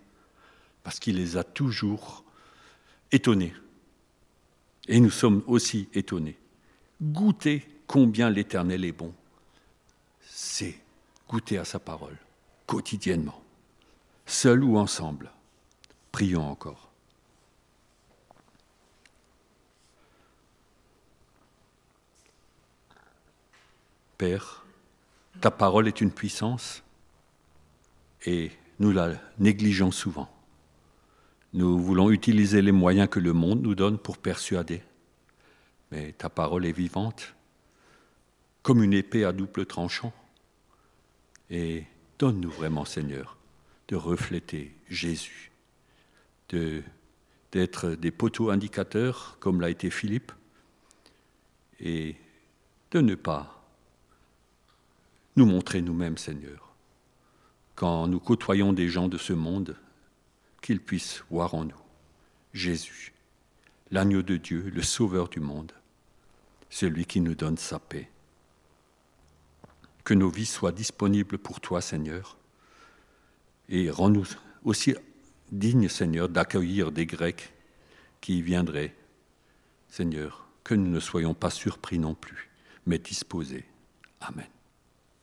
Parce 0.85 1.01
qu'il 1.01 1.17
les 1.17 1.37
a 1.37 1.43
toujours 1.43 2.25
étonnés. 3.11 3.55
Et 4.87 5.01
nous 5.01 5.11
sommes 5.11 5.43
aussi 5.49 5.89
étonnés. 5.95 6.39
Goûter 7.03 7.67
combien 7.89 8.31
l'Éternel 8.31 8.85
est 8.85 8.93
bon, 8.93 9.13
c'est 10.21 10.79
goûter 11.29 11.59
à 11.59 11.65
sa 11.65 11.81
parole, 11.81 12.17
quotidiennement 12.67 13.42
seuls 14.27 14.65
ou 14.65 14.79
ensemble. 14.79 15.31
Prions 16.11 16.49
encore. 16.49 16.91
Père, 24.19 24.65
ta 25.41 25.51
parole 25.51 25.89
est 25.89 26.01
une 26.01 26.13
puissance 26.13 26.83
et 28.25 28.53
nous 28.79 28.93
la 28.93 29.15
négligeons 29.39 29.91
souvent. 29.91 30.29
Nous 31.55 31.79
voulons 31.79 32.11
utiliser 32.11 32.63
les 32.63 32.73
moyens 32.73 33.09
que 33.09 33.19
le 33.19 33.33
monde 33.33 33.63
nous 33.63 33.75
donne 33.75 33.99
pour 33.99 34.19
persuader. 34.19 34.83
Mais 35.91 36.13
ta 36.13 36.31
parole 36.31 36.65
est 36.65 36.73
vivante, 36.73 37.35
comme 38.63 38.83
une 38.83 38.95
épée 38.95 39.25
à 39.25 39.33
double 39.33 39.67
tranchant. 39.67 40.13
Et 41.51 41.85
donne-nous 42.19 42.51
vraiment, 42.51 42.85
Seigneur, 42.85 43.37
de 43.93 43.97
refléter 43.97 44.75
Jésus, 44.89 45.53
d'être 46.49 47.91
des 47.91 48.11
poteaux 48.11 48.49
indicateurs 48.49 49.37
comme 49.39 49.61
l'a 49.61 49.69
été 49.69 49.91
Philippe, 49.91 50.33
et 51.79 52.17
de 52.91 53.03
ne 53.03 53.15
pas 53.15 53.63
nous 55.37 55.45
montrer 55.45 55.83
nous-mêmes, 55.83 56.17
Seigneur, 56.17 56.75
quand 57.75 58.07
nous 58.09 58.19
côtoyons 58.19 58.73
des 58.73 58.89
gens 58.89 59.09
de 59.09 59.19
ce 59.19 59.35
monde, 59.35 59.77
qu'ils 60.63 60.81
puissent 60.81 61.23
voir 61.29 61.53
en 61.53 61.67
nous 61.67 61.83
Jésus, 62.55 63.13
l'agneau 63.91 64.23
de 64.23 64.39
Dieu, 64.39 64.71
le 64.75 64.83
sauveur 64.83 65.29
du 65.29 65.41
monde, 65.41 65.73
celui 66.71 67.05
qui 67.05 67.21
nous 67.21 67.35
donne 67.35 67.59
sa 67.59 67.79
paix. 67.79 68.09
Que 70.03 70.15
nos 70.15 70.31
vies 70.31 70.47
soient 70.47 70.73
disponibles 70.73 71.37
pour 71.37 71.61
toi, 71.61 71.83
Seigneur, 71.83 72.39
et 73.69 73.91
rends-nous 73.91 74.27
aussi 74.65 74.95
dignes, 75.51 75.89
Seigneur, 75.89 76.29
d'accueillir 76.29 76.93
des 76.93 77.07
Grecs 77.07 77.53
qui 78.21 78.43
viendraient. 78.43 78.95
Seigneur, 79.89 80.49
que 80.65 80.75
nous 80.75 80.89
ne 80.89 81.01
soyons 81.01 81.35
pas 81.35 81.51
surpris 81.51 81.99
non 81.99 82.15
plus, 82.15 82.51
mais 82.87 82.99
disposés. 82.99 83.65
Amen. 84.21 84.52